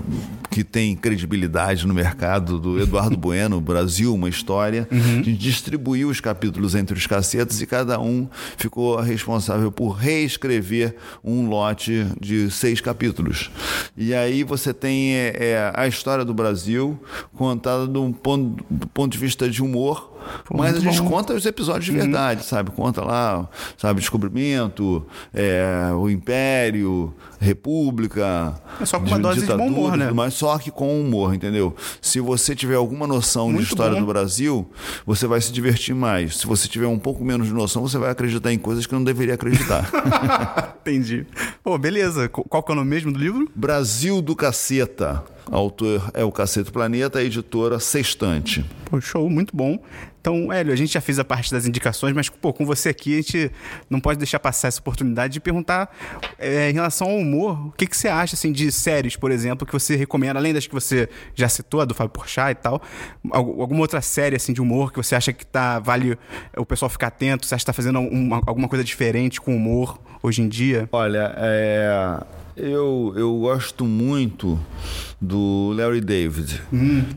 que 0.50 0.64
tem 0.64 0.96
credibilidade 0.96 1.86
no 1.86 1.94
mercado 1.94 2.58
do 2.58 2.80
Eduardo 2.80 3.16
Bueno, 3.18 3.60
Brasil, 3.60 4.14
uma 4.14 4.28
história. 4.28 4.88
Uhum. 4.90 4.98
A 4.98 5.22
gente 5.22 5.34
distribuiu 5.34 6.08
os 6.08 6.20
capítulos 6.20 6.74
entre 6.74 6.96
os 6.96 7.06
cacetes 7.06 7.60
e 7.60 7.66
cada 7.66 8.00
um 8.00 8.28
ficou 8.56 8.96
responsável 9.00 9.70
por 9.70 9.90
reescrever 9.90 10.96
um 11.22 11.48
lote 11.48 12.06
de 12.20 12.50
seis 12.50 12.80
capítulos. 12.80 13.50
E 13.96 14.14
aí 14.14 14.42
você 14.42 14.72
tem 14.72 15.14
é, 15.14 15.36
é, 15.36 15.72
a 15.74 15.86
história 15.86 16.24
do 16.24 16.32
Brasil 16.32 16.98
contada 17.34 17.98
um 18.00 18.12
ponto, 18.12 18.64
do 18.70 18.86
ponto 18.88 19.12
de 19.12 19.18
vista 19.18 19.48
de 19.48 19.62
humor. 19.62 20.17
Mas 20.52 20.76
a 20.76 20.80
gente 20.80 21.00
bom. 21.02 21.08
conta 21.08 21.34
os 21.34 21.44
episódios 21.46 21.84
de 21.86 21.92
verdade, 21.92 22.44
sabe? 22.44 22.70
Conta 22.70 23.02
lá, 23.04 23.48
sabe, 23.76 24.00
descobrimento, 24.00 25.06
é, 25.32 25.90
o 25.94 26.08
Império, 26.10 27.14
República. 27.40 28.54
É 28.80 28.84
só 28.84 28.98
com 28.98 29.06
uma 29.06 29.18
dose 29.18 29.40
de 29.40 29.46
bom 29.52 29.66
humor, 29.66 29.96
né? 29.96 30.10
mais, 30.10 30.34
só 30.34 30.56
que 30.58 30.70
com 30.70 31.00
humor, 31.00 31.34
entendeu? 31.34 31.74
Se 32.00 32.20
você 32.20 32.54
tiver 32.54 32.74
alguma 32.76 33.06
noção 33.06 33.48
de 33.48 33.54
Muito 33.54 33.68
história 33.68 33.94
bom. 33.94 34.00
do 34.00 34.06
Brasil, 34.06 34.68
você 35.06 35.26
vai 35.26 35.40
se 35.40 35.52
divertir 35.52 35.94
mais. 35.94 36.36
Se 36.38 36.46
você 36.46 36.68
tiver 36.68 36.86
um 36.86 36.98
pouco 36.98 37.24
menos 37.24 37.46
de 37.46 37.52
noção, 37.52 37.82
você 37.82 37.98
vai 37.98 38.10
acreditar 38.10 38.52
em 38.52 38.58
coisas 38.58 38.86
que 38.86 38.94
não 38.94 39.04
deveria 39.04 39.34
acreditar. 39.34 39.88
Entendi. 40.82 41.26
Pô, 41.62 41.76
beleza. 41.78 42.28
Qu- 42.28 42.44
Qual 42.48 42.62
que 42.62 42.70
é 42.70 42.74
o 42.74 42.76
nome 42.76 42.90
mesmo 42.90 43.12
do 43.12 43.18
livro? 43.18 43.48
Brasil 43.54 44.20
do 44.22 44.34
Caceta. 44.34 45.22
Autor 45.50 46.10
é 46.14 46.24
o 46.24 46.30
Cacete 46.32 46.70
Planeta, 46.70 47.18
a 47.18 47.24
editora 47.24 47.78
Sextante. 47.80 48.64
Pô, 48.84 49.00
show, 49.00 49.28
muito 49.30 49.56
bom. 49.56 49.78
Então, 50.20 50.52
Hélio, 50.52 50.72
a 50.72 50.76
gente 50.76 50.92
já 50.92 51.00
fez 51.00 51.18
a 51.18 51.24
parte 51.24 51.50
das 51.50 51.66
indicações, 51.66 52.12
mas, 52.12 52.28
pô, 52.28 52.52
com 52.52 52.66
você 52.66 52.90
aqui, 52.90 53.14
a 53.14 53.16
gente 53.16 53.50
não 53.88 53.98
pode 54.00 54.18
deixar 54.18 54.38
passar 54.38 54.68
essa 54.68 54.80
oportunidade 54.80 55.32
de 55.32 55.40
perguntar 55.40 55.90
é, 56.38 56.68
em 56.70 56.74
relação 56.74 57.08
ao 57.08 57.16
humor, 57.16 57.68
o 57.68 57.72
que, 57.72 57.86
que 57.86 57.96
você 57.96 58.08
acha, 58.08 58.34
assim, 58.34 58.52
de 58.52 58.70
séries, 58.70 59.16
por 59.16 59.30
exemplo, 59.30 59.66
que 59.66 59.72
você 59.72 59.96
recomenda, 59.96 60.38
além 60.38 60.52
das 60.52 60.66
que 60.66 60.74
você 60.74 61.08
já 61.34 61.48
citou, 61.48 61.80
a 61.80 61.84
do 61.86 61.94
Fábio 61.94 62.10
Porchat 62.12 62.50
e 62.50 62.54
tal, 62.62 62.82
al- 63.30 63.60
alguma 63.60 63.80
outra 63.80 64.02
série, 64.02 64.36
assim, 64.36 64.52
de 64.52 64.60
humor 64.60 64.92
que 64.92 64.98
você 64.98 65.14
acha 65.14 65.32
que 65.32 65.46
tá, 65.46 65.78
vale 65.78 66.18
o 66.56 66.66
pessoal 66.66 66.90
ficar 66.90 67.06
atento, 67.06 67.46
você 67.46 67.54
acha 67.54 67.62
que 67.62 67.66
tá 67.66 67.72
fazendo 67.72 68.00
uma- 68.00 68.42
alguma 68.46 68.68
coisa 68.68 68.84
diferente 68.84 69.40
com 69.40 69.54
humor 69.56 69.98
hoje 70.22 70.42
em 70.42 70.48
dia? 70.48 70.88
Olha, 70.92 71.32
é, 71.38 72.20
eu, 72.58 73.12
eu 73.16 73.38
gosto 73.38 73.84
muito 73.84 74.58
do 75.20 75.72
Larry 75.76 76.00
David. 76.00 76.60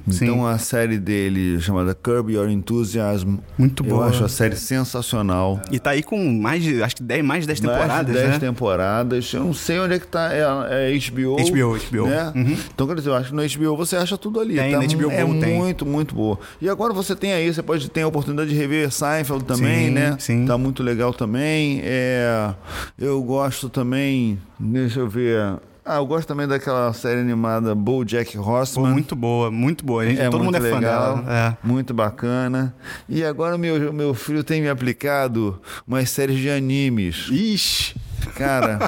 então 0.08 0.46
a 0.48 0.58
série 0.58 0.98
dele 0.98 1.62
chamada 1.62 1.94
Curb 1.94 2.34
Your 2.34 2.50
Enthusiasm. 2.50 3.36
Muito 3.58 3.84
Eu 3.84 3.90
boa. 3.90 4.08
acho 4.08 4.24
a 4.24 4.30
série 4.30 4.56
sensacional. 4.56 5.62
E 5.72 5.78
tá 5.80 5.92
aí 5.92 6.02
com 6.02 6.18
mais 6.34 6.64
de, 6.64 6.82
acho 6.82 6.96
que 6.96 7.04
10, 7.04 7.24
mais 7.24 7.42
de 7.42 7.48
10 7.48 7.60
temporadas, 7.60 7.88
Mais 7.88 8.08
de 8.08 8.14
10 8.14 8.30
né? 8.30 8.40
temporadas. 8.40 9.34
Eu 9.34 9.44
não 9.44 9.54
sei 9.54 9.80
onde 9.80 9.94
é 9.94 10.00
que 10.00 10.08
tá. 10.08 10.30
É, 10.34 10.92
é 10.94 10.98
HBO. 10.98 11.36
HBO, 11.36 11.78
HBO. 11.78 12.08
Né? 12.08 12.58
Então, 12.74 12.88
quer 12.88 12.96
dizer, 12.96 13.10
eu 13.10 13.16
acho 13.16 13.30
que 13.30 13.36
no 13.36 13.44
HBO 13.72 13.78
você 13.78 13.96
acha 13.96 14.18
tudo 14.18 14.40
ali. 14.40 14.56
Tem, 14.56 14.72
tá? 14.72 14.80
na 14.80 14.86
HBO 14.86 15.12
é 15.12 15.24
Go 15.24 15.40
tem. 15.40 15.56
muito, 15.58 15.86
muito 15.86 16.16
boa. 16.16 16.40
E 16.60 16.68
agora 16.68 16.94
você 16.94 17.16
tem 17.16 17.34
aí, 17.34 17.54
você 17.54 17.62
pode 17.62 17.88
ter 17.90 18.02
a 18.02 18.08
oportunidade 18.08 18.50
de 18.50 18.56
rever 18.56 18.90
Seinfeld 18.92 19.44
também, 19.46 19.88
Sim, 19.88 19.92
né? 19.92 20.16
sim. 20.20 20.46
Tá 20.46 20.58
muito 20.58 20.82
legal 20.82 21.14
também. 21.14 21.82
É, 21.84 22.52
eu 22.98 23.22
gosto 23.22 23.70
também, 23.70 24.40
deixa 24.62 25.00
eu 25.00 25.08
ver. 25.10 25.58
Ah, 25.84 25.96
eu 25.98 26.06
gosto 26.06 26.28
também 26.28 26.48
daquela 26.48 26.94
série 26.94 27.20
animada 27.22 27.74
BoJack 27.74 28.38
Horseman. 28.38 28.92
muito 28.92 29.16
boa, 29.16 29.50
muito 29.50 29.84
boa. 29.84 30.06
Gente, 30.06 30.22
É 30.22 30.30
todo 30.30 30.44
mundo 30.44 30.56
é 30.56 30.60
fã 30.62 30.76
legal, 30.76 31.18
dela. 31.18 31.58
É. 31.64 31.68
muito 31.68 31.92
bacana. 31.94 32.74
E 33.10 33.24
agora 33.24 33.58
meu, 33.58 33.92
meu 33.92 34.14
filho 34.14 34.44
tem 34.44 34.62
me 34.62 34.70
aplicado 34.70 35.60
umas 35.88 36.10
séries 36.12 36.38
de 36.38 36.50
animes. 36.52 37.28
Ixi, 37.32 37.96
Cara, 38.36 38.80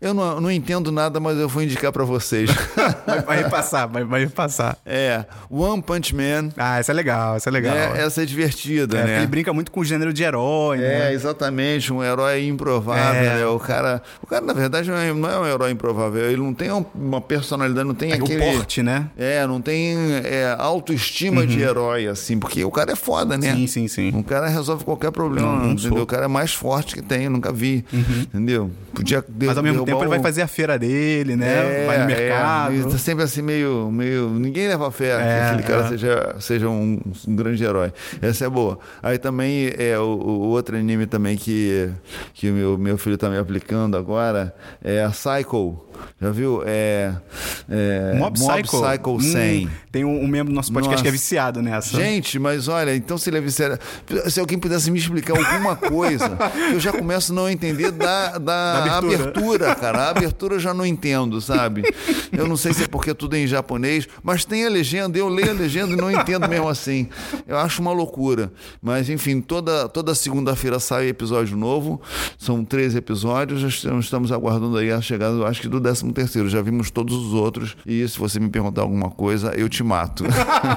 eu 0.00 0.12
não, 0.14 0.40
não 0.40 0.50
entendo 0.50 0.90
nada, 0.92 1.18
mas 1.20 1.38
eu 1.38 1.48
vou 1.48 1.62
indicar 1.62 1.92
pra 1.92 2.04
vocês. 2.04 2.50
vai, 3.06 3.20
vai 3.22 3.36
repassar, 3.42 3.88
vai, 3.88 4.04
vai 4.04 4.20
repassar. 4.20 4.76
É, 4.84 5.24
One 5.50 5.82
Punch 5.82 6.14
Man. 6.14 6.50
Ah, 6.56 6.78
essa 6.78 6.92
é 6.92 6.94
legal, 6.94 7.36
essa 7.36 7.48
é 7.50 7.52
legal. 7.52 7.74
É, 7.76 8.00
essa 8.02 8.22
é 8.22 8.26
divertida, 8.26 8.98
É, 8.98 9.04
né? 9.04 9.16
Ele 9.18 9.26
brinca 9.26 9.52
muito 9.52 9.70
com 9.70 9.80
o 9.80 9.84
gênero 9.84 10.12
de 10.12 10.22
herói, 10.22 10.78
É, 10.78 10.80
né? 10.80 11.12
exatamente, 11.12 11.92
um 11.92 12.02
herói 12.02 12.46
improvável, 12.46 13.22
É. 13.22 13.34
né? 13.38 13.46
O 13.46 13.58
cara, 13.58 14.02
o 14.22 14.26
cara 14.26 14.44
na 14.44 14.52
verdade 14.52 14.90
não 14.90 14.96
é, 14.98 15.08
é 15.08 15.38
um 15.38 15.46
herói 15.46 15.70
improvável, 15.70 16.22
ele 16.24 16.36
não 16.42 16.54
tem 16.54 16.70
um- 16.72 16.84
uma 16.94 17.20
personalidade, 17.20 17.86
não 17.86 17.94
tem 17.94 18.12
É 18.12 18.14
aquele 18.14 18.50
o 18.50 18.52
porte, 18.54 18.82
né? 18.82 19.06
É, 19.16 19.46
não 19.46 19.60
tem 19.60 19.96
é, 20.24 20.54
autoestima 20.58 21.46
de 21.46 21.60
herói 21.60 22.06
assim, 22.06 22.38
porque 22.38 22.64
o 22.64 22.70
cara 22.70 22.92
é 22.92 22.96
foda, 22.96 23.36
né? 23.38 23.50
Uhum. 23.52 23.56
Sim, 23.58 23.66
sim, 23.66 23.88
sim. 23.88 24.12
O 24.18 24.22
cara 24.24 24.48
resolve 24.48 24.84
qualquer 24.84 25.10
problema, 25.10 25.46
Não, 25.48 25.56
não 25.58 25.72
entendeu? 25.72 25.90
sou. 25.94 26.02
O 26.02 26.06
cara 26.06 26.24
é 26.24 26.28
mais 26.28 26.52
forte 26.52 26.94
que 26.94 27.02
tem, 27.02 27.24
eu 27.24 27.30
nunca 27.30 27.52
vi, 27.52 27.84
entendeu? 27.92 28.61
Podia. 28.94 29.24
Mas 29.40 29.56
ao 29.56 29.62
mesmo 29.62 29.84
tempo 29.84 30.02
ele 30.02 30.10
vai 30.10 30.20
fazer 30.20 30.42
a 30.42 30.46
feira 30.46 30.78
dele, 30.78 31.36
né? 31.36 31.86
vai 31.86 31.98
no 31.98 32.06
mercado. 32.06 32.74
É, 32.74 32.82
tá 32.82 32.98
sempre 32.98 33.24
assim, 33.24 33.42
meio, 33.42 33.90
meio. 33.90 34.28
Ninguém 34.30 34.68
leva 34.68 34.90
fé 34.90 35.12
É, 35.12 35.16
que 35.16 35.46
aquele 35.46 35.62
cara 35.62 35.84
é. 35.84 35.88
seja, 35.88 36.36
seja 36.40 36.68
um, 36.68 37.00
um 37.26 37.36
grande 37.36 37.62
herói. 37.64 37.92
Essa 38.20 38.46
é 38.46 38.48
boa. 38.48 38.78
Aí 39.02 39.18
também 39.18 39.72
é 39.78 39.98
o, 39.98 40.02
o 40.02 40.48
outro 40.48 40.76
anime 40.76 41.06
também 41.06 41.36
que, 41.36 41.90
que 42.34 42.50
o 42.50 42.52
meu, 42.52 42.78
meu 42.78 42.98
filho 42.98 43.16
tá 43.16 43.28
me 43.28 43.38
aplicando 43.38 43.96
agora 43.96 44.54
é 44.82 45.02
a 45.02 45.10
Psycho. 45.10 45.78
Já 46.20 46.30
viu? 46.30 46.62
É. 46.64 47.12
é 47.68 48.14
Mob 48.18 48.34
Psycho. 48.38 48.82
Psycho 48.82 49.20
100. 49.20 49.66
Hum, 49.66 49.70
tem 49.90 50.04
um, 50.04 50.22
um 50.22 50.26
membro 50.26 50.52
do 50.52 50.56
nosso 50.56 50.72
podcast 50.72 50.92
Nossa. 50.94 51.02
que 51.02 51.08
é 51.08 51.12
viciado 51.12 51.62
nessa. 51.62 51.96
Gente, 51.96 52.38
mas 52.38 52.68
olha, 52.68 52.94
então 52.94 53.18
se 53.18 53.30
ele 53.30 53.38
é 53.38 53.40
viciado. 53.40 53.78
Se 54.28 54.40
alguém 54.40 54.58
pudesse 54.58 54.90
me 54.90 54.98
explicar 54.98 55.36
alguma 55.36 55.76
coisa, 55.76 56.38
eu 56.72 56.80
já 56.80 56.92
começo 56.92 57.32
a 57.32 57.34
não 57.34 57.48
entender 57.48 57.90
da, 57.90 58.38
da, 58.38 58.38
Da 58.38 58.98
abertura. 58.98 59.14
abertura. 59.30 59.74
cara. 59.74 59.98
A 60.02 60.10
abertura 60.10 60.54
eu 60.54 60.60
já 60.60 60.72
não 60.74 60.86
entendo, 60.86 61.40
sabe? 61.40 61.82
Eu 62.32 62.46
não 62.48 62.56
sei 62.56 62.72
se 62.72 62.84
é 62.84 62.88
porque 62.88 63.12
tudo 63.14 63.36
é 63.36 63.40
em 63.40 63.46
japonês, 63.46 64.08
mas 64.22 64.44
tem 64.44 64.64
a 64.64 64.68
legenda, 64.68 65.18
eu 65.18 65.28
leio 65.28 65.50
a 65.50 65.54
legenda 65.54 65.92
e 65.92 65.96
não 65.96 66.10
entendo 66.10 66.48
mesmo 66.48 66.68
assim. 66.68 67.08
Eu 67.46 67.58
acho 67.58 67.80
uma 67.80 67.92
loucura. 67.92 68.52
Mas, 68.80 69.08
enfim, 69.08 69.40
toda, 69.40 69.88
toda 69.88 70.14
segunda-feira 70.14 70.78
sai 70.80 71.08
episódio 71.08 71.56
novo. 71.56 72.00
São 72.38 72.64
três 72.64 72.94
episódios. 72.94 73.84
Estamos 74.00 74.32
aguardando 74.32 74.76
aí 74.76 74.90
a 74.90 75.00
chegada, 75.00 75.34
eu 75.34 75.46
acho 75.46 75.60
que 75.60 75.68
do 75.68 75.80
13 75.82 76.12
terceiro. 76.12 76.48
Já 76.48 76.62
vimos 76.62 76.90
todos 76.90 77.14
os 77.16 77.34
outros. 77.34 77.76
E 77.86 78.06
se 78.08 78.18
você 78.18 78.38
me 78.40 78.48
perguntar 78.48 78.82
alguma 78.82 79.10
coisa, 79.10 79.52
eu 79.56 79.68
te 79.68 79.82
mato. 79.82 80.24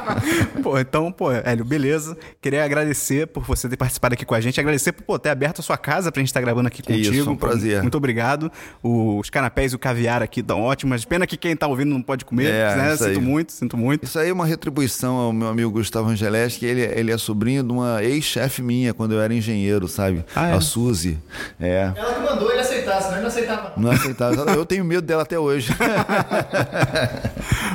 Pô, 0.63 0.77
então, 0.79 1.11
pô, 1.11 1.31
Hélio, 1.31 1.63
beleza. 1.65 2.17
Queria 2.41 2.63
agradecer 2.63 3.27
por 3.27 3.43
você 3.43 3.67
ter 3.69 3.77
participado 3.77 4.13
aqui 4.13 4.25
com 4.25 4.33
a 4.35 4.41
gente. 4.41 4.59
Agradecer 4.59 4.91
por 4.91 5.03
pô, 5.03 5.19
ter 5.19 5.29
aberto 5.29 5.59
a 5.59 5.63
sua 5.63 5.77
casa 5.77 6.11
pra 6.11 6.19
gente 6.19 6.29
estar 6.29 6.41
gravando 6.41 6.67
aqui 6.67 6.81
Isso, 6.81 7.09
contigo. 7.11 7.31
um 7.31 7.35
Pô, 7.35 7.47
prazer. 7.47 7.81
Muito 7.81 7.97
obrigado. 7.97 8.51
Os 8.83 9.29
canapés 9.29 9.73
e 9.73 9.75
o 9.75 9.79
caviar 9.79 10.21
aqui 10.21 10.39
estão 10.39 10.61
ótimos. 10.61 11.05
Pena 11.05 11.27
que 11.27 11.37
quem 11.37 11.55
tá 11.55 11.67
ouvindo 11.67 11.89
não 11.91 12.01
pode 12.01 12.25
comer, 12.25 12.45
É, 12.51 12.75
né? 12.75 12.93
isso 12.93 13.03
aí. 13.03 13.13
Sinto 13.15 13.23
muito, 13.23 13.51
sinto 13.51 13.77
muito. 13.77 14.03
Isso 14.05 14.17
aí 14.19 14.29
é 14.29 14.33
uma 14.33 14.45
retribuição 14.45 15.15
ao 15.15 15.33
meu 15.33 15.47
amigo 15.47 15.69
Gustavo 15.71 16.09
Angeleski, 16.09 16.59
que 16.61 16.65
ele, 16.65 16.81
ele 16.81 17.11
é 17.11 17.17
sobrinho 17.17 17.63
de 17.63 17.71
uma 17.71 18.03
ex-chefe 18.03 18.61
minha 18.61 18.93
quando 18.93 19.13
eu 19.13 19.21
era 19.21 19.33
engenheiro, 19.33 19.87
sabe? 19.87 20.23
Ah, 20.35 20.49
é? 20.49 20.53
A 20.53 20.61
Suzy. 20.61 21.17
É. 21.59 21.91
Ela 21.95 22.13
que 22.13 22.19
mandou 22.21 22.51
ele. 22.51 22.64
Aceitasse, 22.97 23.07
não, 23.07 23.13
ele 23.13 23.21
não 23.21 23.27
aceitava. 23.27 23.73
Não 23.77 23.91
é 23.91 23.95
aceitável. 23.95 24.45
Eu 24.45 24.65
tenho 24.65 24.85
medo 24.85 25.01
dela 25.01 25.23
até 25.23 25.37
hoje. 25.37 25.73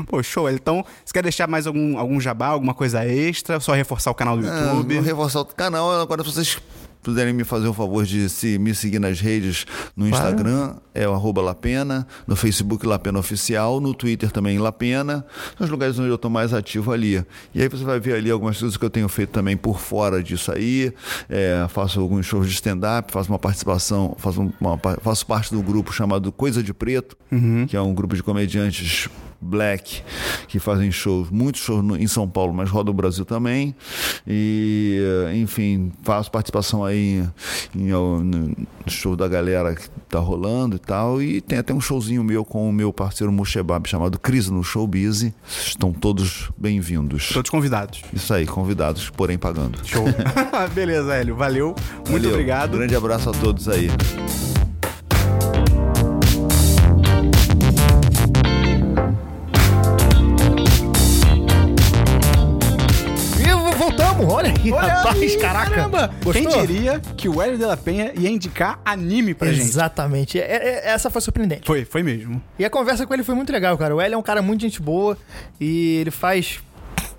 Pô, 0.06 0.22
show. 0.22 0.50
Então, 0.50 0.85
você 1.04 1.12
quer 1.12 1.22
deixar 1.22 1.46
mais 1.46 1.66
algum, 1.66 1.98
algum 1.98 2.20
jabá, 2.20 2.48
alguma 2.48 2.74
coisa 2.74 3.04
extra? 3.04 3.61
Só 3.61 3.72
reforçar 3.72 4.11
o 4.11 4.14
canal 4.14 4.37
do 4.37 4.46
YouTube? 4.46 4.94
Vou 4.94 5.04
reforçar 5.04 5.40
o 5.40 5.44
canal. 5.44 6.00
Agora, 6.00 6.24
se 6.24 6.33
vocês 6.33 6.59
puderem 7.02 7.32
me 7.32 7.44
fazer 7.44 7.68
o 7.68 7.72
favor 7.72 8.04
de 8.04 8.28
se, 8.28 8.58
me 8.58 8.74
seguir 8.74 8.98
nas 8.98 9.20
redes, 9.20 9.66
no 9.96 10.08
Instagram 10.08 10.74
é 10.94 11.08
o 11.08 11.12
arroba 11.12 11.40
Lapena, 11.40 12.06
no 12.26 12.36
Facebook 12.36 12.86
Lapena 12.86 13.18
Oficial, 13.18 13.80
no 13.80 13.94
Twitter 13.94 14.30
também 14.30 14.58
Lapena, 14.58 15.24
são 15.56 15.64
os 15.64 15.70
lugares 15.70 15.98
onde 15.98 16.08
eu 16.08 16.16
estou 16.16 16.30
mais 16.30 16.52
ativo 16.52 16.92
ali. 16.92 17.24
E 17.54 17.62
aí 17.62 17.68
você 17.68 17.84
vai 17.84 18.00
ver 18.00 18.14
ali 18.14 18.30
algumas 18.30 18.58
coisas 18.58 18.76
que 18.76 18.84
eu 18.84 18.90
tenho 18.90 19.08
feito 19.08 19.30
também 19.30 19.56
por 19.56 19.78
fora 19.78 20.22
disso 20.22 20.52
aí. 20.52 20.92
É, 21.28 21.66
faço 21.68 22.00
alguns 22.00 22.26
shows 22.26 22.48
de 22.48 22.54
stand-up, 22.54 23.12
faço 23.12 23.30
uma 23.30 23.38
participação, 23.38 24.14
faço, 24.18 24.52
uma, 24.60 24.78
faço 25.00 25.26
parte 25.26 25.52
do 25.54 25.62
grupo 25.62 25.92
chamado 25.92 26.30
Coisa 26.32 26.62
de 26.62 26.74
Preto, 26.74 27.16
que 27.68 27.76
é 27.76 27.80
um 27.80 27.94
grupo 27.94 28.14
de 28.14 28.22
comediantes 28.22 29.08
black 29.40 30.03
que 30.48 30.59
fazem 30.59 30.90
shows, 30.92 31.31
muitos 31.31 31.61
shows 31.62 31.83
no- 31.85 31.96
em 31.96 32.07
São 32.07 32.29
Paulo, 32.29 32.53
mas 32.53 32.68
roda 32.68 32.90
o 32.90 32.94
Brasil 32.94 33.24
também. 33.24 33.74
E, 34.26 35.00
eh, 35.29 35.37
enfim, 35.37 35.92
faço 36.03 36.31
participação 36.31 36.85
aí 36.85 37.24
em, 37.74 37.88
no 37.90 38.20
no 38.20 38.57
show 38.88 39.14
da 39.16 39.29
galera 39.29 39.74
que 39.74 39.88
tá 40.09 40.18
rolando 40.18 40.76
e 40.76 40.79
tal. 40.79 41.22
E 41.22 41.40
tem 41.40 41.59
até 41.59 41.72
um 41.72 41.81
showzinho 41.81 42.22
meu 42.24 42.44
com 42.44 42.68
o 42.68 42.72
meu 42.72 42.92
parceiro 42.92 43.33
Mushebab 43.33 43.88
chamado 43.88 44.18
Crise 44.18 44.53
no 44.53 44.62
Showbiz. 44.64 45.33
Estão 45.66 45.92
todos 45.92 46.50
bem-vindos. 46.57 47.29
Todos 47.33 47.50
convidados. 47.50 48.03
Isso 48.12 48.33
aí, 48.35 48.46
convidados, 48.46 49.11
porém 49.11 49.38
pagando. 49.38 49.79
Show. 49.87 50.05
Beleza, 50.74 51.14
Hélio. 51.14 51.37
Valeu. 51.37 51.74
Muito 51.96 52.11
Valeu. 52.12 52.31
obrigado. 52.31 52.76
Grande 52.76 52.94
abraço 52.96 53.31
a 53.31 53.33
todos 53.33 53.68
aí. 53.68 53.88
Voltamos, 64.68 64.92
olha 64.92 64.99
aí, 64.99 65.05
rapaz, 65.05 65.37
caraca. 65.37 65.70
Caramba! 65.70 66.11
Gostou? 66.23 66.33
Quem 66.33 66.66
diria 66.66 67.01
que 67.16 67.29
o 67.29 67.40
Hélio 67.40 67.57
de 67.57 67.64
la 67.64 67.77
Penha 67.77 68.12
ia 68.18 68.29
indicar 68.29 68.81
anime 68.85 69.33
pra 69.35 69.51
gente? 69.53 69.62
Exatamente. 69.62 70.38
É- 70.38 70.42
é- 70.42 70.90
essa 70.90 71.09
foi 71.09 71.20
surpreendente. 71.20 71.62
Foi, 71.66 71.85
foi 71.85 72.03
mesmo. 72.03 72.42
E 72.59 72.64
a 72.64 72.70
conversa 72.70 73.07
com 73.07 73.14
ele 73.14 73.23
foi 73.23 73.35
muito 73.35 73.53
legal, 73.53 73.79
cara. 73.79 73.94
O 73.96 74.01
L 74.01 74.12
é 74.14 74.18
um 74.18 74.23
cara 74.23 74.42
muito 74.42 74.61
gente 74.61 74.83
boa 74.83 75.16
e 75.61 75.96
ele 76.01 76.11
faz. 76.11 76.61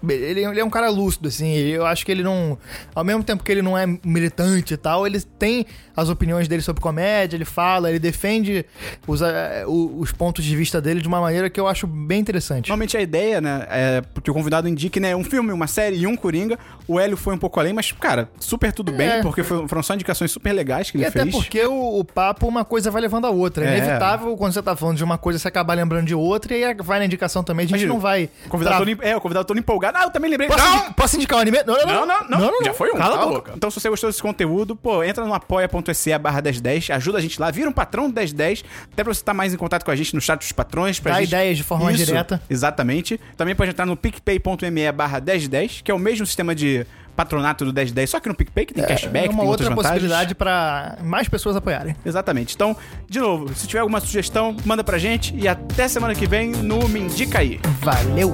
Ele, 0.08 0.44
ele 0.46 0.60
é 0.60 0.64
um 0.66 0.70
cara 0.70 0.90
lúcido, 0.90 1.28
assim. 1.28 1.54
Eu 1.56 1.86
acho 1.86 2.06
que 2.06 2.12
ele 2.12 2.24
não. 2.24 2.58
Ao 2.96 3.04
mesmo 3.04 3.24
tempo 3.24 3.44
que 3.44 3.52
ele 3.52 3.62
não 3.62 3.78
é 3.78 3.86
militante 4.04 4.74
e 4.74 4.78
tal, 4.78 5.06
ele 5.06 5.22
tem 5.22 5.66
as 5.96 6.10
opiniões 6.10 6.48
dele 6.48 6.62
sobre 6.62 6.82
comédia, 6.82 7.36
ele 7.36 7.46
fala, 7.46 7.90
ele 7.90 8.00
defende 8.00 8.66
os, 9.06 9.22
eh, 9.22 9.64
os 9.68 10.12
pontos 10.12 10.44
de 10.44 10.56
vista 10.56 10.82
dele 10.82 11.02
de 11.02 11.08
uma 11.08 11.20
maneira 11.20 11.50
que 11.50 11.60
eu 11.60 11.68
acho 11.68 11.86
bem 11.86 12.20
interessante. 12.20 12.70
Normalmente 12.70 12.96
a 12.98 13.02
ideia, 13.02 13.42
né, 13.42 13.68
é 13.70 14.02
porque 14.14 14.32
o 14.32 14.34
convidado 14.34 14.68
indique, 14.70 15.00
né, 15.00 15.16
um 15.16 15.24
filme, 15.24 15.52
uma 15.52 15.68
série 15.68 15.98
e 15.98 16.08
um 16.08 16.16
Coringa. 16.16 16.58
O 16.88 17.00
Hélio 17.00 17.18
foi 17.18 17.34
um 17.36 17.38
pouco 17.38 17.60
além, 17.60 17.74
mas, 17.74 17.92
cara, 17.92 18.30
super 18.40 18.72
tudo 18.72 18.92
bem, 18.92 19.08
É. 19.10 19.22
porque 19.22 19.44
foram 19.44 19.84
só 19.84 19.94
indicações 19.94 20.32
super 20.32 20.54
legais 20.54 20.90
que 20.90 20.98
E 20.98 21.02
ele 21.02 21.08
até 21.08 21.24
fez. 21.24 21.36
porque 21.36 21.64
o, 21.66 22.00
o 22.00 22.06
papo, 22.06 22.48
uma 22.48 22.64
coisa 22.66 22.90
vai 22.90 23.02
levando 23.02 23.26
a 23.26 23.30
outra. 23.30 23.66
É, 23.66 23.76
É. 23.76 23.78
inevitável 23.78 24.36
quando 24.38 24.54
você 24.54 24.62
tá 24.64 24.76
falando 24.76 24.98
de 24.98 25.04
uma 25.04 25.18
coisa, 25.18 25.38
você 25.38 25.48
acabar 25.50 25.74
lembrando 25.74 26.08
de 26.08 26.16
outra 26.16 26.56
e 26.56 26.64
aí 26.64 26.74
vai 26.76 27.00
na 27.00 27.06
indicação 27.06 27.44
também. 27.44 27.66
A 27.66 27.70
gente 27.70 27.86
não 27.86 28.00
vai. 28.00 28.30
O 28.46 28.50
convidado 28.50 28.78
todo, 28.86 29.04
é, 29.04 29.16
o 29.16 29.22
convidado 29.22 29.46
todo 29.46 29.60
empolgado. 29.60 29.91
Ah, 29.94 30.04
eu 30.04 30.10
também 30.10 30.30
lembrei. 30.32 30.50
Posso, 30.50 30.64
não! 30.64 30.74
indicar, 30.76 30.94
posso 30.94 31.16
indicar 31.16 31.38
o 31.38 31.42
anime? 31.42 31.58
Não, 31.66 31.86
Não, 31.86 32.06
não, 32.06 32.28
não, 32.30 32.64
Já 32.64 32.74
foi 32.74 32.90
um. 32.90 32.94
Cala 32.98 33.16
Cala 33.16 33.16
a 33.16 33.26
boca. 33.26 33.36
boca. 33.40 33.54
Então, 33.56 33.70
se 33.72 33.80
você 33.80 33.90
gostou 33.90 34.10
desse 34.10 34.22
conteúdo, 34.22 34.76
pô, 34.76 35.04
entra 35.04 35.26
no 35.26 35.34
apoia.se 35.34 36.18
barra 36.20 36.42
1010, 36.42 36.90
ajuda 36.92 37.18
a 37.18 37.22
gente 37.22 37.40
lá, 37.40 37.52
vira 37.52 37.70
um 37.70 37.74
patrão 37.74 38.10
do 38.10 38.16
1010, 38.16 38.64
até 38.92 39.04
pra 39.04 39.14
você 39.14 39.22
estar 39.22 39.34
mais 39.34 39.54
em 39.54 39.58
contato 39.58 39.84
com 39.84 39.92
a 39.92 39.96
gente 39.96 40.14
no 40.16 40.22
chat 40.22 40.40
dos 40.40 40.52
patrões. 40.52 41.00
Pra 41.00 41.14
Dá 41.14 41.20
gente... 41.20 41.30
ideias 41.30 41.58
de 41.58 41.64
forma 41.64 41.92
Isso, 41.92 42.06
direta. 42.06 42.42
Exatamente. 42.50 43.20
Também 43.38 43.56
pode 43.56 43.72
entrar 43.72 43.86
no 43.86 43.96
picpay.me 43.96 44.92
barra 44.92 45.20
1010, 45.20 45.82
que 45.84 45.92
é 45.92 45.94
o 45.94 46.00
mesmo 46.00 46.26
sistema 46.26 46.54
de 46.56 46.86
patronato 47.16 47.66
do 47.66 47.74
1010, 47.74 48.10
só 48.10 48.20
que 48.20 48.30
no 48.30 48.34
PicPay, 48.36 48.66
que 48.66 48.74
tem 48.74 48.84
cashback, 48.86 49.28
É 49.28 49.30
uma 49.30 49.42
tem 49.42 49.50
outra 49.50 49.76
possibilidade 49.76 50.34
pra 50.34 50.98
mais 51.04 51.28
pessoas 51.28 51.56
apoiarem. 51.56 51.96
Exatamente. 52.06 52.56
Então, 52.56 52.76
de 53.08 53.20
novo, 53.20 53.54
se 53.54 53.68
tiver 53.68 53.80
alguma 53.82 54.00
sugestão, 54.00 54.56
manda 54.66 54.84
pra 54.84 54.98
gente 54.98 55.36
e 55.36 55.48
até 55.48 55.88
semana 55.88 56.16
que 56.16 56.26
vem 56.26 56.52
no 56.52 56.88
Me 56.88 57.02
Indica 57.02 57.40
aí. 57.40 57.60
Valeu! 57.82 58.34